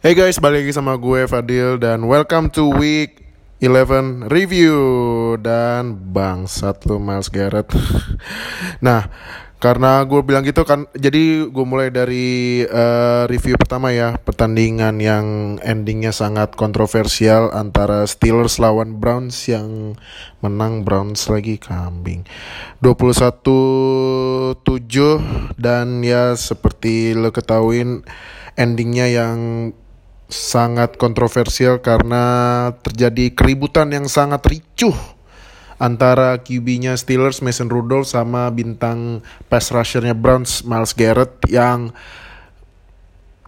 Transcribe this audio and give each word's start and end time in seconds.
Hey 0.00 0.16
guys, 0.16 0.40
balik 0.40 0.64
lagi 0.64 0.72
sama 0.72 0.96
gue 0.96 1.28
Fadil 1.28 1.76
dan 1.76 2.08
welcome 2.08 2.48
to 2.48 2.72
week 2.72 3.20
11 3.60 4.32
review 4.32 4.80
dan 5.36 5.92
bangsat 5.92 6.88
lu 6.88 6.96
Miles 6.96 7.28
Garrett. 7.28 7.68
nah, 8.86 9.12
karena 9.60 10.00
gue 10.08 10.24
bilang 10.24 10.40
gitu 10.40 10.64
kan, 10.64 10.88
jadi 10.96 11.44
gue 11.44 11.64
mulai 11.68 11.92
dari 11.92 12.64
uh, 12.64 13.28
review 13.28 13.60
pertama 13.60 13.92
ya, 13.92 14.16
pertandingan 14.16 15.04
yang 15.04 15.60
endingnya 15.60 16.16
sangat 16.16 16.56
kontroversial 16.56 17.52
antara 17.52 18.08
Steelers 18.08 18.56
lawan 18.56 19.04
Browns 19.04 19.52
yang 19.52 20.00
menang 20.40 20.80
Browns 20.80 21.28
lagi 21.28 21.60
kambing. 21.60 22.24
21-7 22.80 24.64
dan 25.60 26.00
ya 26.00 26.32
seperti 26.40 27.12
lo 27.12 27.36
ketahuin 27.36 28.00
endingnya 28.56 29.12
yang 29.12 29.38
sangat 30.30 30.96
kontroversial 30.96 31.82
karena 31.82 32.22
terjadi 32.86 33.34
keributan 33.34 33.90
yang 33.90 34.06
sangat 34.06 34.46
ricuh 34.46 34.94
antara 35.80 36.36
QB-nya 36.38 36.94
Steelers 36.94 37.40
Mason 37.40 37.72
Rudolph 37.72 38.06
sama 38.06 38.52
bintang 38.52 39.24
pass 39.48 39.72
rusher-nya 39.72 40.12
Browns 40.12 40.62
Miles 40.62 40.92
Garrett 40.92 41.40
yang 41.48 41.90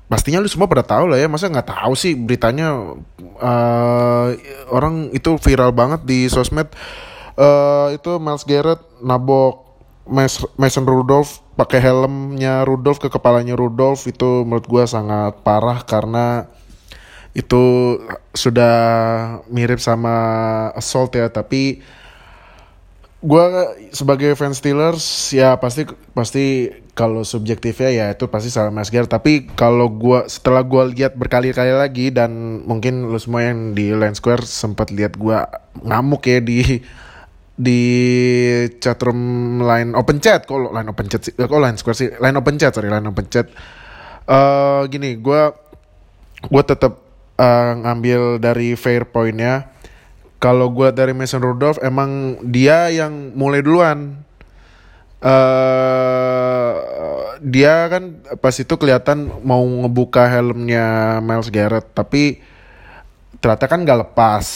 pastinya 0.08 0.40
lu 0.40 0.48
semua 0.48 0.68
pada 0.68 0.80
tahu 0.84 1.12
lah 1.12 1.20
ya. 1.20 1.28
Masa 1.28 1.52
nggak 1.52 1.68
tahu 1.68 1.92
sih 1.92 2.16
beritanya? 2.16 2.96
Uh, 3.36 4.36
orang 4.72 5.12
itu 5.12 5.36
viral 5.36 5.76
banget 5.76 6.08
di 6.08 6.26
sosmed. 6.32 6.72
Uh, 7.36 7.96
itu 7.96 8.16
Miles 8.16 8.44
Garrett 8.48 8.80
nabok 9.00 9.64
Mason 10.58 10.82
Rudolph 10.82 11.40
pakai 11.54 11.78
helmnya 11.78 12.66
Rudolph 12.66 12.98
ke 12.98 13.12
kepalanya 13.12 13.52
Rudolph. 13.56 14.08
Itu 14.08 14.48
menurut 14.48 14.64
gue 14.64 14.84
sangat 14.88 15.44
parah 15.44 15.84
karena 15.84 16.48
itu 17.32 17.96
sudah 18.36 18.76
mirip 19.48 19.80
sama 19.80 20.14
assault 20.76 21.16
ya 21.16 21.32
tapi 21.32 21.80
gue 23.22 23.44
sebagai 23.94 24.34
fans 24.34 24.58
Steelers 24.58 25.30
ya 25.30 25.56
pasti 25.56 25.86
pasti 26.12 26.68
kalau 26.92 27.24
subjektifnya 27.24 27.90
ya 27.94 28.06
itu 28.12 28.26
pasti 28.28 28.50
salah 28.52 28.74
Mas 28.74 28.92
Ger 28.92 29.06
tapi 29.08 29.48
kalau 29.54 29.88
gue 29.88 30.26
setelah 30.28 30.60
gue 30.66 30.92
lihat 30.92 31.16
berkali-kali 31.16 31.72
lagi 31.72 32.10
dan 32.12 32.60
mungkin 32.66 33.08
lo 33.08 33.16
semua 33.16 33.46
yang 33.48 33.72
di 33.72 33.94
Line 33.94 34.18
Square 34.18 34.44
sempat 34.44 34.90
lihat 34.92 35.16
gue 35.16 35.38
ngamuk 35.86 36.26
ya 36.28 36.42
di 36.42 36.82
di 37.52 37.80
chatroom 38.80 39.60
line 39.62 39.92
open 39.94 40.18
chat. 40.18 40.48
Kok 40.48 40.72
line 40.72 40.88
open 40.88 41.06
chat 41.06 41.22
sih? 41.22 41.32
Kok 41.36 41.60
line 41.62 41.78
square 41.78 41.96
sih? 41.96 42.08
Line 42.16 42.36
open 42.36 42.56
chat 42.58 42.72
sorry 42.74 42.90
line 42.90 43.06
open 43.06 43.26
chat. 43.28 43.46
Uh, 44.26 44.82
gini 44.90 45.14
gue 45.18 45.42
gue 46.42 46.62
tetap 46.66 47.11
uh, 47.42 47.74
ngambil 47.82 48.38
dari 48.38 48.78
fair 48.78 49.02
pointnya. 49.10 49.74
Kalau 50.38 50.70
gue 50.74 50.90
dari 50.90 51.14
Mason 51.14 51.42
Rudolph 51.42 51.78
emang 51.82 52.38
dia 52.46 52.90
yang 52.90 53.34
mulai 53.34 53.62
duluan. 53.62 54.22
Uh, 55.22 56.74
dia 57.42 57.86
kan 57.86 58.18
pas 58.42 58.54
itu 58.58 58.74
kelihatan 58.74 59.30
mau 59.46 59.62
ngebuka 59.62 60.26
helmnya 60.26 61.18
Miles 61.22 61.46
Garrett 61.46 61.94
tapi 61.94 62.42
ternyata 63.38 63.70
kan 63.70 63.86
gak 63.86 64.02
lepas. 64.10 64.46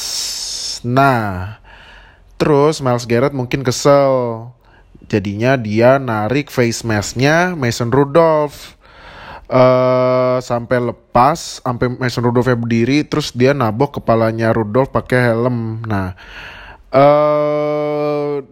Nah 0.83 1.59
terus 2.35 2.83
Miles 2.83 3.07
Garrett 3.07 3.35
mungkin 3.35 3.63
kesel. 3.63 4.51
Jadinya 5.07 5.55
dia 5.55 6.03
narik 6.03 6.51
face 6.51 6.83
masknya 6.83 7.55
Mason 7.55 7.95
Rudolph 7.95 8.75
uh, 9.51 10.39
sampai 10.43 10.79
lepas, 10.93 11.63
sampai 11.63 11.91
Mason 11.91 12.23
Rudolph 12.23 12.51
berdiri, 12.51 13.07
terus 13.07 13.31
dia 13.35 13.55
nabok 13.55 14.03
kepalanya 14.03 14.51
Rudolph 14.55 14.91
pakai 14.91 15.33
helm. 15.33 15.83
Nah, 15.87 16.15
uh, 16.95 18.43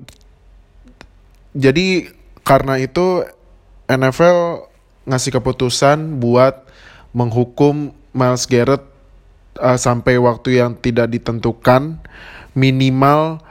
jadi 1.55 2.11
karena 2.43 2.83
itu 2.83 3.23
NFL 3.87 4.69
ngasih 5.05 5.33
keputusan 5.39 6.19
buat 6.19 6.65
menghukum 7.15 7.93
Miles 8.11 8.49
Garrett 8.49 8.83
uh, 9.61 9.79
sampai 9.79 10.19
waktu 10.19 10.59
yang 10.63 10.75
tidak 10.79 11.13
ditentukan 11.13 12.01
minimal 12.55 13.43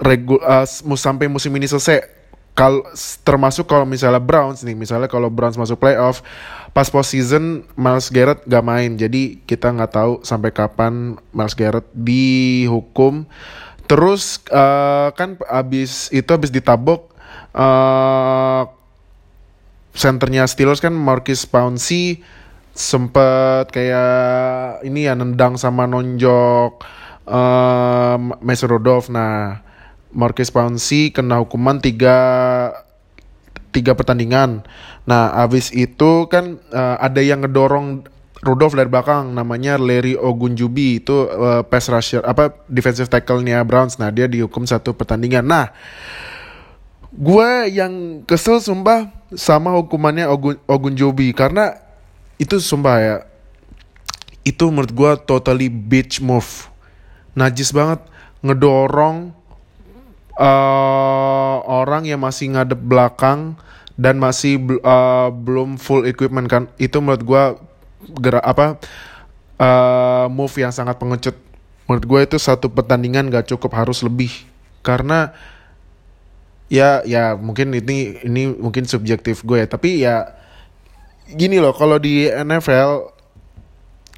regu 0.00 0.38
uh, 0.40 0.66
sampai 0.96 1.26
musim 1.26 1.52
ini 1.54 1.66
selesai 1.66 2.20
kalau 2.54 2.82
termasuk 3.22 3.64
kalau 3.64 3.86
misalnya 3.86 4.20
Browns 4.20 4.60
nih 4.66 4.74
misalnya 4.74 5.06
kalau 5.06 5.30
Browns 5.30 5.56
masuk 5.56 5.78
playoff 5.78 6.20
pas 6.70 6.86
postseason 6.86 7.66
Miles 7.74 8.08
Garrett 8.14 8.46
gak 8.46 8.64
main. 8.64 8.94
Jadi 8.94 9.42
kita 9.44 9.74
nggak 9.74 9.92
tahu 9.92 10.12
sampai 10.22 10.50
kapan 10.54 11.18
Miles 11.34 11.54
Garrett 11.58 11.86
dihukum. 11.92 13.26
Terus 13.90 14.38
uh, 14.54 15.10
kan 15.18 15.34
abis 15.50 16.14
itu 16.14 16.30
abis 16.30 16.54
ditabok 16.54 17.10
uh, 17.58 18.70
senternya 19.90 20.46
Steelers 20.46 20.78
kan 20.78 20.94
Marcus 20.94 21.42
Pouncey 21.42 22.22
sempet 22.70 23.66
kayak 23.74 24.86
ini 24.86 25.10
ya 25.10 25.18
nendang 25.18 25.58
sama 25.58 25.90
nonjok 25.90 26.86
uh, 27.26 28.16
Mason 28.38 28.70
Rudolph. 28.70 29.10
Nah 29.10 29.58
Marcus 30.14 30.54
Pouncey 30.54 31.10
kena 31.10 31.42
hukuman 31.42 31.82
tiga 31.82 32.18
tiga 33.70 33.94
pertandingan. 33.94 34.66
Nah, 35.06 35.32
abis 35.42 35.70
itu 35.74 36.26
kan 36.30 36.58
uh, 36.70 36.96
ada 36.98 37.22
yang 37.22 37.42
ngedorong 37.46 38.06
Rudolph 38.40 38.72
dari 38.72 38.88
belakang 38.88 39.36
namanya 39.36 39.76
Larry 39.76 40.16
Ogunjubi 40.16 41.04
itu 41.04 41.28
uh, 41.28 41.60
pass 41.60 41.92
rusher 41.92 42.24
apa 42.24 42.56
defensive 42.72 43.12
tackle-nya 43.12 43.60
Browns. 43.68 44.00
Nah, 44.00 44.08
dia 44.08 44.24
dihukum 44.24 44.64
satu 44.64 44.96
pertandingan. 44.96 45.44
Nah, 45.44 45.68
gue 47.12 47.50
yang 47.68 48.24
kesel 48.24 48.62
sumpah 48.64 49.12
sama 49.36 49.76
hukumannya 49.76 50.26
Ogun 50.26 50.56
Ogunjubi 50.64 51.36
karena 51.36 51.76
itu 52.40 52.56
sumpah 52.56 52.96
ya 52.96 53.16
itu 54.40 54.64
menurut 54.72 54.92
gue 54.96 55.10
totally 55.28 55.68
bitch 55.68 56.24
move. 56.24 56.72
Najis 57.36 57.76
banget 57.76 58.00
ngedorong 58.40 59.36
uh, 60.40 61.56
orang 61.68 62.08
yang 62.08 62.24
masih 62.24 62.56
ngadep 62.56 62.80
belakang 62.80 63.60
dan 64.00 64.16
masih 64.16 64.56
uh, 64.80 65.28
belum 65.28 65.76
full 65.76 66.08
equipment 66.08 66.48
kan 66.48 66.72
itu 66.80 66.96
menurut 67.04 67.20
gue 67.20 67.42
gerak 68.24 68.40
apa 68.40 68.80
uh, 69.60 70.26
move 70.32 70.56
yang 70.56 70.72
sangat 70.72 70.96
pengecut. 70.96 71.36
Menurut 71.84 72.04
gue 72.06 72.20
itu 72.32 72.36
satu 72.40 72.72
pertandingan 72.72 73.28
gak 73.28 73.52
cukup 73.52 73.76
harus 73.76 74.00
lebih. 74.00 74.32
Karena 74.80 75.36
ya 76.70 77.04
ya 77.04 77.36
mungkin 77.36 77.74
ini 77.76 78.22
ini 78.24 78.54
mungkin 78.54 78.86
subjektif 78.86 79.42
gue 79.42 79.58
ya 79.58 79.66
tapi 79.66 80.06
ya 80.06 80.38
gini 81.26 81.58
loh 81.58 81.74
kalau 81.74 81.98
di 81.98 82.30
NFL 82.30 83.10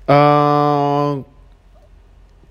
uh, 0.05 1.11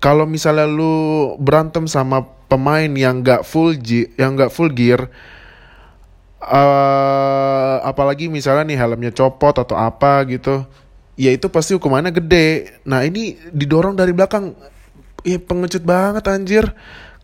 kalau 0.02 0.26
misalnya 0.26 0.66
lu 0.66 1.38
berantem 1.38 1.86
sama 1.86 2.26
pemain 2.52 2.92
yang 2.92 3.24
gak 3.24 3.48
full 3.48 3.72
yang 4.20 4.36
gak 4.36 4.52
full 4.52 4.68
gear 4.68 5.08
uh, 6.44 7.80
apalagi 7.80 8.28
misalnya 8.28 8.68
nih 8.68 8.78
helmnya 8.78 9.12
copot 9.16 9.56
atau 9.56 9.78
apa 9.78 10.28
gitu 10.28 10.68
ya 11.16 11.30
itu 11.32 11.46
pasti 11.52 11.76
hukumannya 11.76 12.12
gede. 12.12 12.80
Nah 12.88 13.04
ini 13.04 13.36
didorong 13.52 13.96
dari 13.96 14.12
belakang. 14.16 14.56
Ya 15.22 15.38
pengecut 15.38 15.86
banget 15.86 16.26
anjir. 16.26 16.64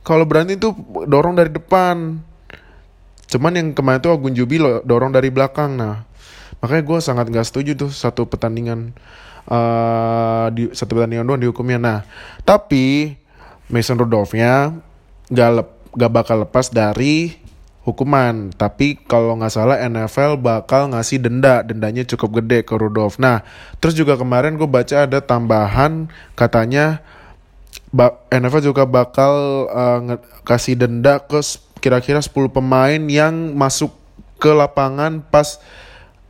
Kalau 0.07 0.25
berani 0.25 0.55
tuh 0.55 0.77
dorong 1.09 1.35
dari 1.35 1.51
depan. 1.51 2.23
Cuman 3.29 3.53
yang 3.53 3.69
kemarin 3.77 4.01
tuh 4.01 4.15
Agun 4.15 4.33
Jubi 4.33 4.57
lo 4.63 4.81
dorong 4.87 5.13
dari 5.13 5.29
belakang. 5.29 5.77
Nah 5.77 6.07
makanya 6.63 6.83
gue 6.87 6.99
sangat 7.03 7.27
gak 7.31 7.47
setuju 7.47 7.75
tuh 7.75 7.91
satu 7.91 8.27
pertandingan 8.27 8.95
uh, 9.51 10.51
di 10.55 10.71
satu 10.75 10.95
pertandingan 10.95 11.27
doang 11.27 11.43
dihukumnya. 11.43 11.79
Nah 11.83 11.99
tapi 12.47 13.19
Mason 13.69 14.01
Rudolphnya 14.01 14.79
gak, 15.33 15.51
lep, 15.61 15.69
gak 15.97 16.13
bakal 16.13 16.37
lepas 16.45 16.69
dari 16.69 17.39
hukuman. 17.89 18.53
Tapi 18.53 19.01
kalau 19.09 19.41
nggak 19.41 19.53
salah 19.53 19.81
NFL 19.81 20.37
bakal 20.37 20.93
ngasih 20.93 21.25
denda, 21.25 21.65
dendanya 21.65 22.05
cukup 22.05 22.45
gede 22.45 22.61
ke 22.69 22.77
Rudolph. 22.77 23.17
Nah, 23.17 23.41
terus 23.81 23.97
juga 23.97 24.21
kemarin 24.21 24.61
gue 24.61 24.69
baca 24.69 25.09
ada 25.09 25.25
tambahan 25.25 26.13
katanya 26.37 27.01
NFL 28.29 28.61
juga 28.61 28.85
bakal 28.85 29.33
uh, 29.73 30.21
kasih 30.45 30.77
denda 30.77 31.17
ke 31.25 31.41
kira-kira 31.81 32.21
10 32.21 32.53
pemain 32.53 33.01
yang 33.09 33.57
masuk 33.57 33.95
ke 34.37 34.53
lapangan 34.53 35.25
pas 35.25 35.57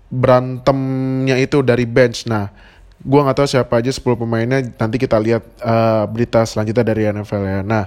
berantemnya 0.08 1.36
itu 1.42 1.60
dari 1.66 1.84
bench. 1.84 2.30
Nah, 2.30 2.54
gue 3.02 3.20
nggak 3.20 3.36
tahu 3.42 3.48
siapa 3.50 3.82
aja 3.82 3.90
10 3.90 4.04
pemainnya. 4.14 4.62
Nanti 4.78 4.96
kita 4.96 5.18
lihat 5.18 5.42
uh, 5.60 6.06
berita 6.06 6.46
selanjutnya 6.46 6.84
dari 6.86 7.02
NFL 7.10 7.42
ya. 7.42 7.60
Nah, 7.66 7.84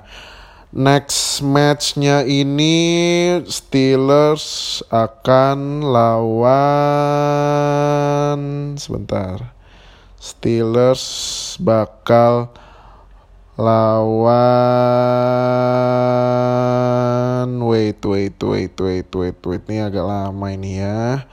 Next 0.71 1.43
matchnya 1.43 2.23
ini 2.23 2.79
Steelers 3.43 4.79
akan 4.87 5.83
lawan 5.83 6.47
sebentar. 8.79 9.51
Steelers 10.15 11.03
bakal 11.59 12.55
lawan 13.59 14.31
wait 17.67 17.99
wait 18.07 18.39
wait 18.39 18.71
wait 18.79 19.11
wait 19.11 19.43
wait 19.43 19.63
ini 19.67 19.83
agak 19.83 20.07
lama 20.07 20.55
ini 20.55 20.79
ya. 20.79 21.27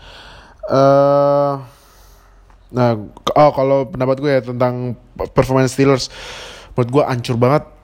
Uh, 0.67 1.63
nah 2.75 2.99
oh 3.39 3.51
kalau 3.55 3.87
pendapat 3.87 4.19
gue 4.19 4.33
ya 4.35 4.43
tentang 4.43 4.99
performance 5.31 5.79
Steelers 5.79 6.11
menurut 6.75 6.91
gue 6.91 7.07
ancur 7.07 7.39
banget 7.39 7.78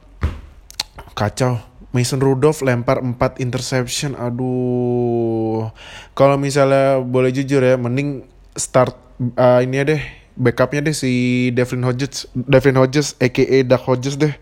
kacau. 1.15 1.63
Mason 1.95 2.19
Rudolph 2.19 2.67
lempar 2.67 2.99
4 2.99 3.39
interception. 3.39 4.19
Aduh. 4.19 5.71
Kalau 6.19 6.35
misalnya 6.35 6.99
boleh 6.99 7.31
jujur 7.31 7.63
ya 7.63 7.79
mending 7.79 8.27
start 8.59 8.99
uh, 9.39 9.63
ini 9.63 9.79
deh 9.87 10.03
backupnya 10.35 10.91
deh 10.91 10.95
si 10.95 11.49
Devin 11.55 11.87
Hodges 11.87 12.27
Devin 12.35 12.75
Hodges 12.75 13.15
aka 13.23 13.63
Duck 13.63 13.87
Hodges 13.87 14.19
deh. 14.19 14.35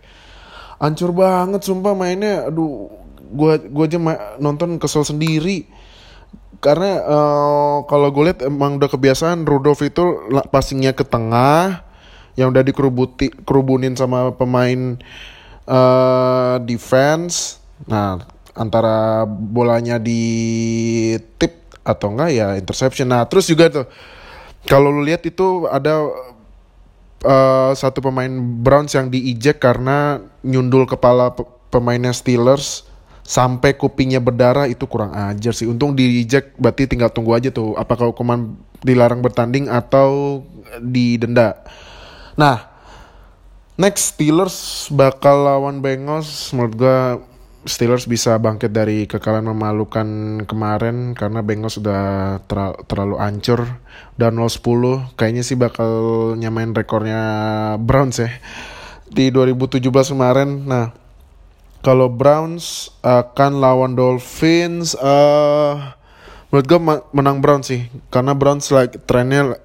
Ancur 0.81 1.13
banget 1.13 1.61
sumpah 1.61 1.93
mainnya. 1.93 2.49
Aduh 2.49 2.89
gua 3.29 3.61
gua 3.61 3.85
aja 3.85 4.01
nonton 4.41 4.81
kesel 4.81 5.05
sendiri. 5.05 5.69
Karena 6.63 7.03
uh, 7.03 7.77
kalau 7.91 8.07
gue 8.15 8.23
lihat 8.31 8.39
emang 8.47 8.79
udah 8.79 8.87
kebiasaan 8.87 9.43
Rudolph 9.43 9.83
itu 9.83 10.31
passingnya 10.47 10.95
ke 10.95 11.03
tengah 11.03 11.83
yang 12.39 12.55
udah 12.55 12.63
dikerubuti 12.63 13.35
kerubunin 13.43 13.99
sama 13.99 14.31
pemain 14.31 14.95
uh, 15.67 16.57
defense 16.63 17.59
nah 17.89 18.21
antara 18.53 19.25
bolanya 19.27 19.97
di 19.97 20.21
tip 21.41 21.67
atau 21.83 22.13
enggak 22.15 22.31
ya 22.31 22.47
interception 22.55 23.11
nah 23.11 23.25
terus 23.27 23.49
juga 23.49 23.67
tuh 23.67 23.85
kalau 24.63 24.87
lu 24.93 25.03
lihat 25.03 25.27
itu 25.27 25.67
ada 25.67 26.07
uh, 27.27 27.71
satu 27.75 27.99
pemain 27.99 28.31
Browns 28.63 28.95
yang 28.95 29.11
diijek 29.11 29.59
karena 29.59 30.23
nyundul 30.43 30.87
kepala 30.87 31.35
pemainnya 31.67 32.15
Steelers 32.15 32.87
sampai 33.23 33.79
kupingnya 33.79 34.19
berdarah 34.19 34.67
itu 34.67 34.83
kurang 34.87 35.15
ajar 35.15 35.55
sih. 35.55 35.67
Untung 35.67 35.95
diijek 35.95 36.55
berarti 36.59 36.87
tinggal 36.91 37.09
tunggu 37.09 37.35
aja 37.35 37.49
tuh 37.49 37.75
apakah 37.79 38.11
hukuman 38.11 38.59
dilarang 38.83 39.23
bertanding 39.23 39.71
atau 39.71 40.43
didenda. 40.83 41.63
Nah, 42.35 42.72
next 43.79 44.15
Steelers 44.15 44.87
bakal 44.93 45.45
lawan 45.45 45.81
Bengals. 45.81 46.51
Menurut 46.53 46.73
gua 46.77 46.99
Steelers 47.63 48.03
bisa 48.11 48.35
bangkit 48.35 48.75
dari 48.75 49.07
kekalahan 49.07 49.47
memalukan 49.47 50.07
kemarin 50.43 51.15
karena 51.15 51.39
Bengals 51.39 51.79
sudah 51.79 52.37
ter 52.43 52.59
terlalu 52.91 53.15
ancur. 53.23 53.79
Dan 54.19 54.35
0-10 54.37 55.15
kayaknya 55.15 55.43
sih 55.47 55.55
bakal 55.55 55.91
nyamain 56.35 56.75
rekornya 56.75 57.21
Browns 57.79 58.19
ya. 58.19 58.29
Di 59.07 59.31
2017 59.31 59.79
kemarin. 60.11 60.67
Nah 60.67 60.91
kalau 61.83 62.11
Browns 62.11 62.91
akan 63.03 63.59
lawan 63.59 63.95
Dolphins 63.95 64.95
uh, 64.95 65.95
menurut 66.51 66.65
gue 66.67 66.79
menang 67.15 67.39
Browns 67.39 67.71
sih. 67.71 67.87
Karena 68.11 68.35
Browns 68.35 68.67
lagi 68.75 68.99
trennya 69.07 69.55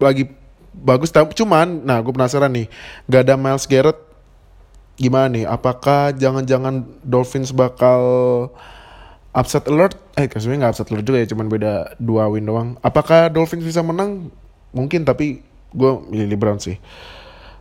lagi 0.00 0.41
bagus 0.72 1.12
cuman 1.12 1.84
nah 1.84 2.00
gue 2.00 2.12
penasaran 2.12 2.48
nih 2.48 2.66
gak 3.04 3.28
ada 3.28 3.34
Miles 3.36 3.68
Garrett 3.68 4.12
gimana 5.00 5.26
nih? 5.32 5.44
Apakah 5.48 6.12
jangan-jangan 6.14 6.84
Dolphins 7.04 7.50
bakal 7.50 8.00
upset 9.32 9.64
alert? 9.68 9.96
Eh, 10.14 10.28
sebenarnya 10.28 10.68
nggak 10.68 10.72
upset 10.76 10.88
alert 10.92 11.06
juga 11.06 11.18
ya, 11.24 11.28
cuman 11.32 11.46
beda 11.48 11.72
dua 11.96 12.28
win 12.28 12.44
doang. 12.44 12.68
Apakah 12.84 13.32
Dolphins 13.32 13.64
bisa 13.64 13.80
menang? 13.80 14.28
Mungkin, 14.72 15.04
tapi 15.04 15.42
gue 15.72 15.92
milih 16.12 16.36
Browns 16.36 16.68
sih. 16.68 16.76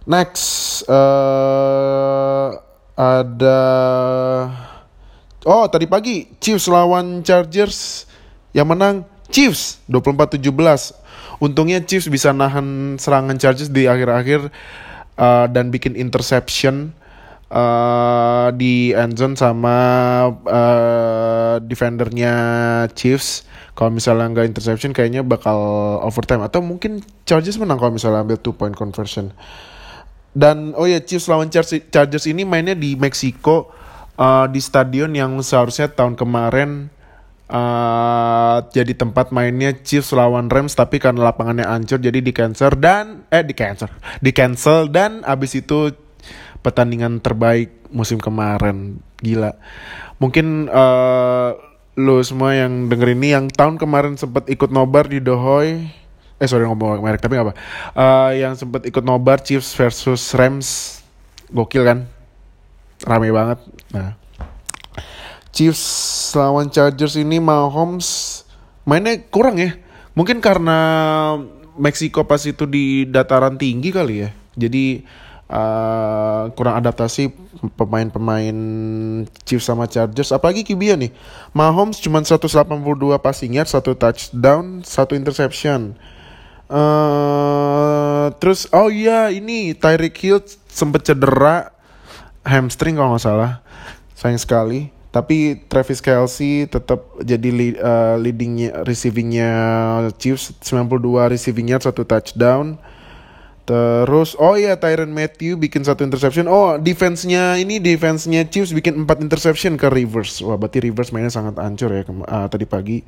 Next, 0.05 0.81
uh, 0.89 2.57
ada 2.97 3.61
Oh, 5.41 5.65
tadi 5.65 5.89
pagi 5.89 6.29
Chiefs 6.37 6.69
lawan 6.69 7.25
Chargers 7.25 8.05
yang 8.53 8.69
menang 8.69 9.01
Chiefs 9.33 9.81
24-17. 9.89 11.00
Untungnya 11.41 11.81
Chiefs 11.81 12.05
bisa 12.05 12.29
nahan 12.29 13.01
serangan 13.01 13.33
Chargers 13.41 13.73
di 13.73 13.89
akhir-akhir 13.89 14.53
uh, 15.17 15.49
dan 15.49 15.73
bikin 15.73 15.97
interception 15.97 16.93
uh, 17.49 18.53
di 18.53 18.93
endzone 18.93 19.33
sama 19.33 19.77
uh, 20.45 21.57
defendernya 21.65 22.33
Chiefs. 22.93 23.49
Kalau 23.73 23.89
misalnya 23.89 24.29
nggak 24.29 24.53
interception 24.53 24.93
kayaknya 24.93 25.25
bakal 25.25 25.57
overtime 26.05 26.45
atau 26.45 26.61
mungkin 26.61 27.01
Chargers 27.25 27.57
menang 27.57 27.81
kalau 27.81 27.97
misalnya 27.97 28.21
ambil 28.21 28.37
two 28.37 28.53
point 28.53 28.77
conversion. 28.77 29.33
Dan 30.37 30.77
oh 30.77 30.85
ya 30.85 31.01
Chiefs 31.01 31.25
lawan 31.25 31.49
Chargers 31.49 32.25
ini 32.29 32.45
mainnya 32.45 32.77
di 32.77 32.93
Meksiko 32.93 33.73
uh, 34.15 34.45
di 34.45 34.61
stadion 34.61 35.09
yang 35.17 35.41
seharusnya 35.41 35.89
tahun 35.89 36.13
kemarin 36.13 36.93
uh, 37.51 38.57
jadi 38.71 38.95
tempat 38.95 39.35
mainnya 39.35 39.75
Chiefs 39.75 40.15
lawan 40.15 40.47
Rams 40.47 40.73
tapi 40.73 40.97
karena 40.97 41.29
lapangannya 41.29 41.67
hancur 41.67 41.99
jadi 41.99 42.23
di 42.23 42.31
cancel 42.31 42.73
dan 42.79 43.27
eh 43.27 43.43
di 43.43 43.51
cancel 43.51 43.91
di 44.23 44.31
cancel 44.31 44.87
dan 44.87 45.21
abis 45.27 45.59
itu 45.59 45.91
pertandingan 46.63 47.19
terbaik 47.19 47.91
musim 47.91 48.17
kemarin. 48.21 49.03
Gila. 49.19 49.53
Mungkin 50.17 50.69
uh, 50.71 51.57
lo 51.99 52.23
semua 52.23 52.55
yang 52.55 52.87
denger 52.87 53.13
ini 53.13 53.35
yang 53.35 53.51
tahun 53.51 53.75
kemarin 53.77 54.15
sempat 54.15 54.47
ikut 54.47 54.71
nobar 54.71 55.11
di 55.11 55.19
Dohoy 55.19 55.99
eh 56.41 56.49
sorry 56.49 56.65
ngomong 56.65 57.05
merek 57.05 57.21
tapi 57.21 57.37
apa. 57.37 57.53
Uh, 57.93 58.31
yang 58.33 58.57
sempat 58.57 58.87
ikut 58.87 59.05
nobar 59.05 59.43
Chiefs 59.45 59.77
versus 59.77 60.21
Rams 60.33 61.01
gokil 61.51 61.85
kan? 61.85 61.99
Rame 63.05 63.29
banget. 63.33 63.59
Nah 63.93 64.20
Chiefs 65.51 66.31
lawan 66.31 66.71
Chargers 66.71 67.19
ini 67.19 67.37
Mahomes 67.43 68.41
mainnya 68.87 69.19
kurang 69.27 69.59
ya. 69.59 69.75
Mungkin 70.15 70.39
karena 70.39 70.79
Meksiko 71.75 72.27
pas 72.27 72.43
itu 72.43 72.67
di 72.67 73.07
dataran 73.07 73.55
tinggi 73.55 73.91
kali 73.91 74.27
ya. 74.27 74.29
Jadi 74.55 75.03
uh, 75.51 76.51
kurang 76.55 76.79
adaptasi 76.79 77.31
pemain-pemain 77.75 78.57
Chiefs 79.43 79.67
sama 79.67 79.87
Chargers. 79.87 80.31
Apalagi 80.31 80.63
QB 80.63 80.81
nih. 80.99 81.11
Mahomes 81.51 81.99
cuma 81.99 82.23
182 82.23 82.71
passing 83.19 83.59
yard 83.59 83.67
satu 83.67 83.95
touchdown 83.95 84.83
satu 84.87 85.15
interception. 85.15 85.95
Uh, 86.71 88.31
terus 88.39 88.71
oh 88.71 88.87
iya 88.87 89.27
ini 89.27 89.75
Tyreek 89.75 90.15
Hill 90.15 90.39
sempet 90.71 91.03
cedera 91.03 91.75
hamstring 92.47 92.95
kalau 92.95 93.15
nggak 93.15 93.23
salah. 93.23 93.59
Sayang 94.15 94.39
sekali 94.39 95.00
tapi 95.11 95.59
Travis 95.67 95.99
Kelsey 95.99 96.71
tetap 96.71 97.03
jadi 97.19 97.49
lead, 97.51 97.75
uh, 97.83 98.15
leadingnya 98.15 98.87
receivingnya 98.87 99.51
Chiefs 100.15 100.55
92 100.63 101.35
receiving 101.35 101.67
satu 101.75 102.07
touchdown 102.07 102.79
Terus 103.61 104.33
oh 104.35 104.57
iya 104.57 104.75
Tyron 104.75 105.13
Matthew 105.13 105.55
bikin 105.55 105.85
satu 105.85 106.03
interception. 106.03 106.49
Oh 106.49 106.75
defense-nya 106.75 107.55
ini 107.55 107.77
defense-nya 107.77 108.49
Chiefs 108.49 108.73
bikin 108.73 109.05
empat 109.05 109.21
interception 109.21 109.77
ke 109.77 109.87
Rivers. 109.87 110.41
Wah 110.41 110.59
berarti 110.59 110.83
Rivers 110.83 111.13
mainnya 111.13 111.31
sangat 111.31 111.55
hancur 111.61 111.93
ya 111.93 112.03
uh, 112.03 112.51
tadi 112.51 112.65
pagi. 112.65 112.99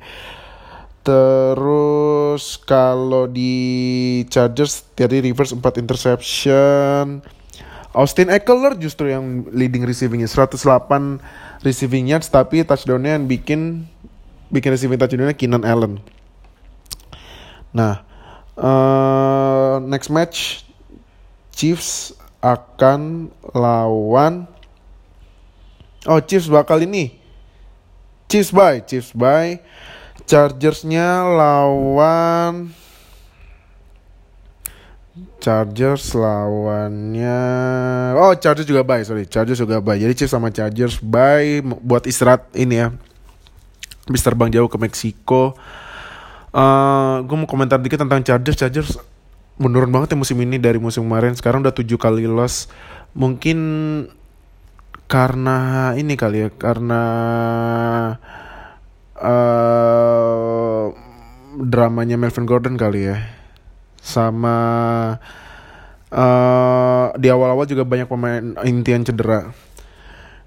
Terus 1.04 2.56
kalau 2.64 3.28
di 3.28 4.24
Chargers 4.32 4.88
tadi 4.96 5.20
Rivers 5.20 5.52
empat 5.52 5.76
interception. 5.76 7.20
Austin 7.94 8.32
Eckler 8.32 8.74
justru 8.80 9.12
yang 9.12 9.46
leading 9.54 9.86
receivingnya 9.86 10.26
108 10.26 10.58
receiving 11.64 12.12
yards 12.12 12.28
tapi 12.28 12.62
touchdownnya 12.62 13.16
yang 13.16 13.24
bikin 13.24 13.88
bikin 14.52 14.70
receiving 14.70 15.00
touchdownnya 15.00 15.34
Keenan 15.34 15.64
Allen. 15.64 15.98
Nah, 17.74 18.06
uh, 18.54 19.82
next 19.82 20.12
match 20.12 20.62
Chiefs 21.50 22.14
akan 22.44 23.32
lawan 23.56 24.46
Oh 26.04 26.20
Chiefs 26.20 26.52
bakal 26.52 26.84
ini 26.84 27.16
Chiefs 28.28 28.52
by 28.52 28.84
Chiefs 28.84 29.16
by 29.16 29.56
Chargersnya 30.28 31.24
lawan 31.24 32.76
Chargers 35.44 36.16
lawannya 36.16 37.44
Oh 38.16 38.32
Chargers 38.40 38.64
juga 38.64 38.80
bye 38.80 39.04
sorry. 39.04 39.28
Chargers 39.28 39.60
juga 39.60 39.84
bye. 39.84 40.00
Jadi 40.00 40.16
Chiefs 40.16 40.32
sama 40.32 40.48
Chargers 40.48 41.04
bye 41.04 41.60
Buat 41.84 42.08
istirahat 42.08 42.48
ini 42.56 42.80
ya. 42.80 42.88
Mister 44.08 44.32
Bang 44.32 44.48
jauh 44.48 44.72
ke 44.72 44.80
Meksiko. 44.80 45.52
Uh, 46.54 46.60
eh, 46.60 47.14
gue 47.28 47.36
mau 47.36 47.44
komentar 47.44 47.76
dikit 47.76 48.00
tentang 48.00 48.24
Chargers. 48.24 48.56
Chargers 48.56 48.90
menurun 49.60 49.92
banget 49.92 50.16
ya 50.16 50.18
musim 50.18 50.40
ini 50.40 50.56
dari 50.56 50.80
musim 50.80 51.04
kemarin. 51.04 51.36
Sekarang 51.36 51.60
udah 51.60 51.76
tujuh 51.76 52.00
kali 52.00 52.24
loss. 52.24 52.72
Mungkin 53.12 53.58
karena 55.04 55.92
ini 56.00 56.16
kali 56.16 56.48
ya 56.48 56.50
karena 56.56 57.02
uh, 59.20 60.88
dramanya 61.60 62.16
Melvin 62.16 62.48
Gordon 62.48 62.80
kali 62.80 63.12
ya 63.12 63.43
sama 64.04 64.56
uh, 66.12 67.08
di 67.16 67.32
awal-awal 67.32 67.64
juga 67.64 67.88
banyak 67.88 68.04
pemain 68.04 68.44
intian 68.68 69.00
cedera. 69.00 69.56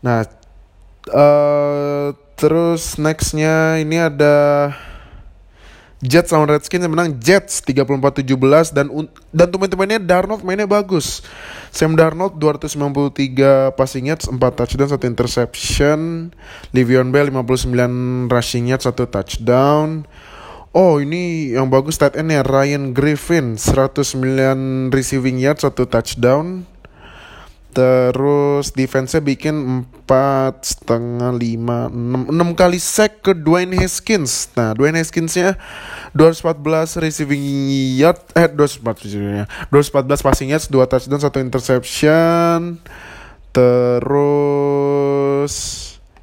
Nah, 0.06 0.22
uh, 1.10 2.14
terus 2.38 3.02
nextnya 3.02 3.82
ini 3.82 3.98
ada 3.98 4.70
Jets 5.98 6.30
lawan 6.30 6.54
Redskins 6.54 6.86
yang 6.86 6.94
menang 6.94 7.18
Jets 7.18 7.66
34-17 7.66 8.30
dan 8.70 8.86
dan 9.34 9.48
teman-temannya 9.50 9.98
Darnold 10.06 10.46
mainnya 10.46 10.70
bagus. 10.70 11.26
Sam 11.74 11.98
Darnold 11.98 12.38
293 12.38 13.74
passing 13.74 14.14
yards, 14.14 14.30
4 14.30 14.38
touchdown, 14.38 14.94
1 14.94 15.10
interception. 15.10 16.30
Livion 16.70 17.10
Bell 17.10 17.34
59 17.34 18.30
rushing 18.30 18.70
yards, 18.70 18.86
1 18.86 19.10
touchdown. 19.10 20.06
Oh 20.78 21.02
ini 21.02 21.58
yang 21.58 21.74
bagus 21.74 21.98
tight 21.98 22.14
endnya 22.14 22.46
Ryan 22.46 22.94
Griffin 22.94 23.58
109 23.58 24.94
receiving 24.94 25.42
yards, 25.42 25.66
1 25.66 25.74
touchdown. 25.74 26.70
Terus 27.74 28.78
defense-nya 28.78 29.26
bikin 29.26 29.58
empat 29.58 30.62
setengah 30.62 31.34
lima 31.34 31.90
enam 31.90 32.30
enam 32.30 32.54
kali 32.54 32.78
sack 32.78 33.26
ke 33.26 33.34
Dwayne 33.34 33.74
Haskins. 33.74 34.54
Nah 34.54 34.78
Dwayne 34.78 35.02
Haskinsnya 35.02 35.58
214 36.14 37.02
receiving 37.02 37.42
yard 37.98 38.22
eh 38.38 38.46
214 38.46 39.50
214 39.74 40.28
passing 40.30 40.54
yards, 40.54 40.70
2 40.70 40.78
touchdown, 40.86 41.26
1 41.26 41.42
interception. 41.42 42.78
Terus 43.50 45.54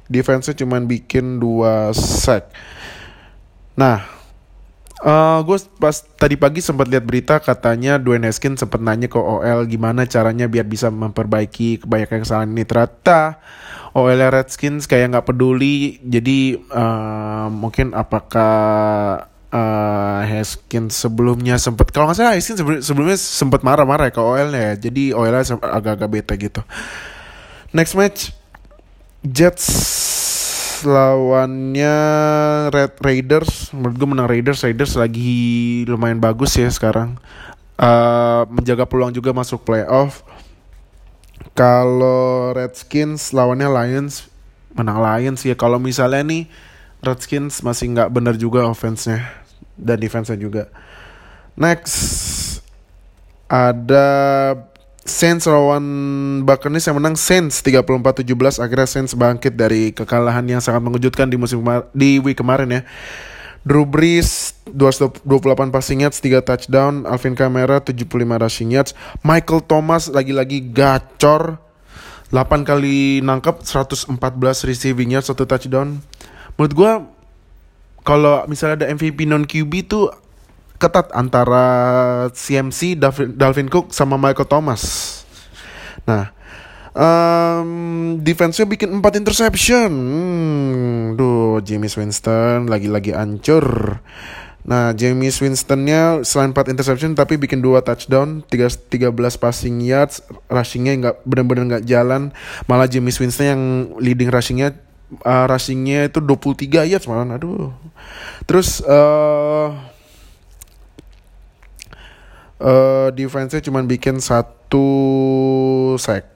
defense-nya 0.07 0.55
cuman 0.63 0.87
bikin 0.87 1.43
2 1.43 1.91
sack. 1.91 2.55
Nah, 3.75 4.14
Uh, 5.05 5.13
eh, 5.13 5.39
gue 5.45 5.57
pas 5.77 5.93
tadi 5.93 6.33
pagi 6.33 6.65
sempat 6.65 6.89
lihat 6.89 7.05
berita 7.05 7.37
katanya 7.37 8.01
Dwayne 8.01 8.25
Haskins 8.25 8.57
sempat 8.57 8.81
nanya 8.81 9.05
ke 9.05 9.21
OL 9.21 9.69
gimana 9.69 10.09
caranya 10.09 10.49
biar 10.49 10.65
bisa 10.65 10.89
memperbaiki 10.89 11.85
kebanyakan 11.85 12.25
kesalahan 12.25 12.49
ini. 12.49 12.65
Ternyata 12.65 13.37
OL 13.93 14.17
Redskins 14.33 14.89
kayak 14.89 15.13
nggak 15.13 15.27
peduli 15.29 16.01
jadi 16.01 16.57
uh, 16.73 17.53
mungkin 17.53 17.93
apakah 17.93 18.53
uh, 19.53 20.21
Haskins 20.25 20.97
sebelumnya 20.97 21.61
sempat 21.61 21.93
kalau 21.93 22.09
nggak 22.09 22.17
salah 22.17 22.33
Haskins 22.33 22.65
sebelumnya 22.81 23.15
sempat 23.21 23.61
marah-marah 23.61 24.09
ke 24.09 24.17
OL-nya 24.17 24.73
ya 24.73 24.89
jadi 24.89 25.13
OL 25.13 25.37
agak-agak 25.61 26.09
bete 26.09 26.33
gitu. 26.41 26.65
Next 27.77 27.93
match 27.93 28.33
Jets 29.21 29.69
lawannya 30.83 31.95
Red 32.73 32.99
Raiders. 32.99 33.71
Menurut 33.71 33.95
gue 33.95 34.09
menang 34.09 34.27
Raiders. 34.27 34.65
Raiders 34.65 34.99
lagi 34.99 35.85
lumayan 35.87 36.19
bagus 36.19 36.59
ya 36.59 36.67
sekarang. 36.67 37.15
Uh, 37.79 38.43
menjaga 38.51 38.83
peluang 38.83 39.15
juga 39.15 39.31
masuk 39.31 39.63
playoff. 39.63 40.27
Kalau 41.55 42.51
Redskins 42.51 43.31
lawannya 43.31 43.71
Lions 43.71 44.27
menang 44.75 44.99
Lions 44.99 45.47
ya. 45.47 45.55
Kalau 45.55 45.79
misalnya 45.79 46.19
nih 46.27 46.51
Redskins 46.99 47.63
masih 47.63 47.95
nggak 47.95 48.11
benar 48.11 48.35
juga 48.35 48.67
offense-nya 48.67 49.23
dan 49.79 50.01
defense-nya 50.01 50.35
juga. 50.35 50.67
Next 51.55 51.95
ada 53.47 54.07
Saints 55.05 55.45
lawan 55.45 55.85
Buccaneers 56.49 56.89
yang 56.89 56.97
menang 56.97 57.13
Saints 57.13 57.61
34-17 57.61 58.25
akhirnya 58.57 58.89
Saints 58.89 59.13
bangkit 59.13 59.53
dari 59.53 59.93
kekalahan 59.93 60.41
yang 60.49 60.57
sangat 60.65 60.81
mengejutkan 60.81 61.29
di 61.29 61.37
musim 61.37 61.61
di 61.93 62.17
week 62.17 62.41
kemarin 62.41 62.73
ya. 62.73 62.81
Drew 63.61 63.85
Brees 63.85 64.57
228 64.69 65.73
passing 65.73 66.05
yards, 66.05 66.21
3 66.21 66.41
touchdown, 66.41 67.05
Alvin 67.05 67.37
Kamara 67.37 67.81
75 67.81 68.05
rushing 68.17 68.73
yards, 68.73 68.97
Michael 69.21 69.61
Thomas 69.65 70.09
lagi-lagi 70.09 70.73
gacor 70.73 71.61
8 72.33 72.65
kali 72.65 73.21
nangkep 73.21 73.61
114 73.61 74.09
receiving 74.65 75.13
yards, 75.13 75.29
1 75.29 75.37
touchdown. 75.45 76.01
Menurut 76.57 76.73
gua 76.73 76.91
kalau 78.01 78.45
misalnya 78.49 78.85
ada 78.85 78.87
MVP 78.89 79.29
non 79.29 79.45
QB 79.45 79.73
tuh 79.85 80.13
ketat 80.75 81.11
antara 81.15 81.65
CMC, 82.31 82.99
Dalvin, 83.35 83.67
Cook 83.71 83.95
sama 83.95 84.19
Michael 84.19 84.47
Thomas. 84.47 84.83
Nah, 86.03 86.35
um, 86.93 88.19
defense-nya 88.21 88.67
bikin 88.67 88.91
4 88.91 89.19
interception. 89.19 89.91
Hmm, 89.91 91.03
duh, 91.15 91.63
James 91.63 91.95
Winston 91.95 92.67
lagi-lagi 92.67 93.15
ancur. 93.15 93.99
Nah, 94.65 94.97
James 94.97 95.37
Winstonnya 95.37 96.25
selain 96.25 96.49
4 96.49 96.73
interception 96.73 97.13
tapi 97.13 97.37
bikin 97.37 97.61
2 97.61 97.85
touchdown, 97.85 98.41
3, 98.49 98.89
13 98.89 99.37
passing 99.37 99.77
yards, 99.77 100.25
rushingnya 100.49 100.93
nggak 100.97 101.15
benar-benar 101.21 101.63
nggak 101.69 101.85
jalan. 101.85 102.33
Malah 102.65 102.89
James 102.89 103.13
Winston 103.21 103.45
yang 103.45 103.63
leading 104.01 104.33
rushingnya 104.33 104.73
uh, 105.21 105.45
rushingnya 105.45 106.09
itu 106.09 106.17
23 106.17 106.89
yards 106.89 107.05
malah. 107.05 107.37
Aduh. 107.37 107.77
Terus 108.49 108.81
uh, 108.81 109.94
uh, 112.59 113.09
defense-nya 113.11 113.63
cuma 113.63 113.83
bikin 113.83 114.19
satu 114.19 114.87
sack. 115.99 116.27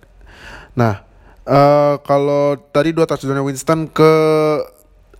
Nah, 0.75 1.03
uh, 1.47 1.99
kalau 2.03 2.57
tadi 2.71 2.95
dua 2.95 3.07
touchdown 3.07 3.43
Winston 3.43 3.87
ke 3.91 4.13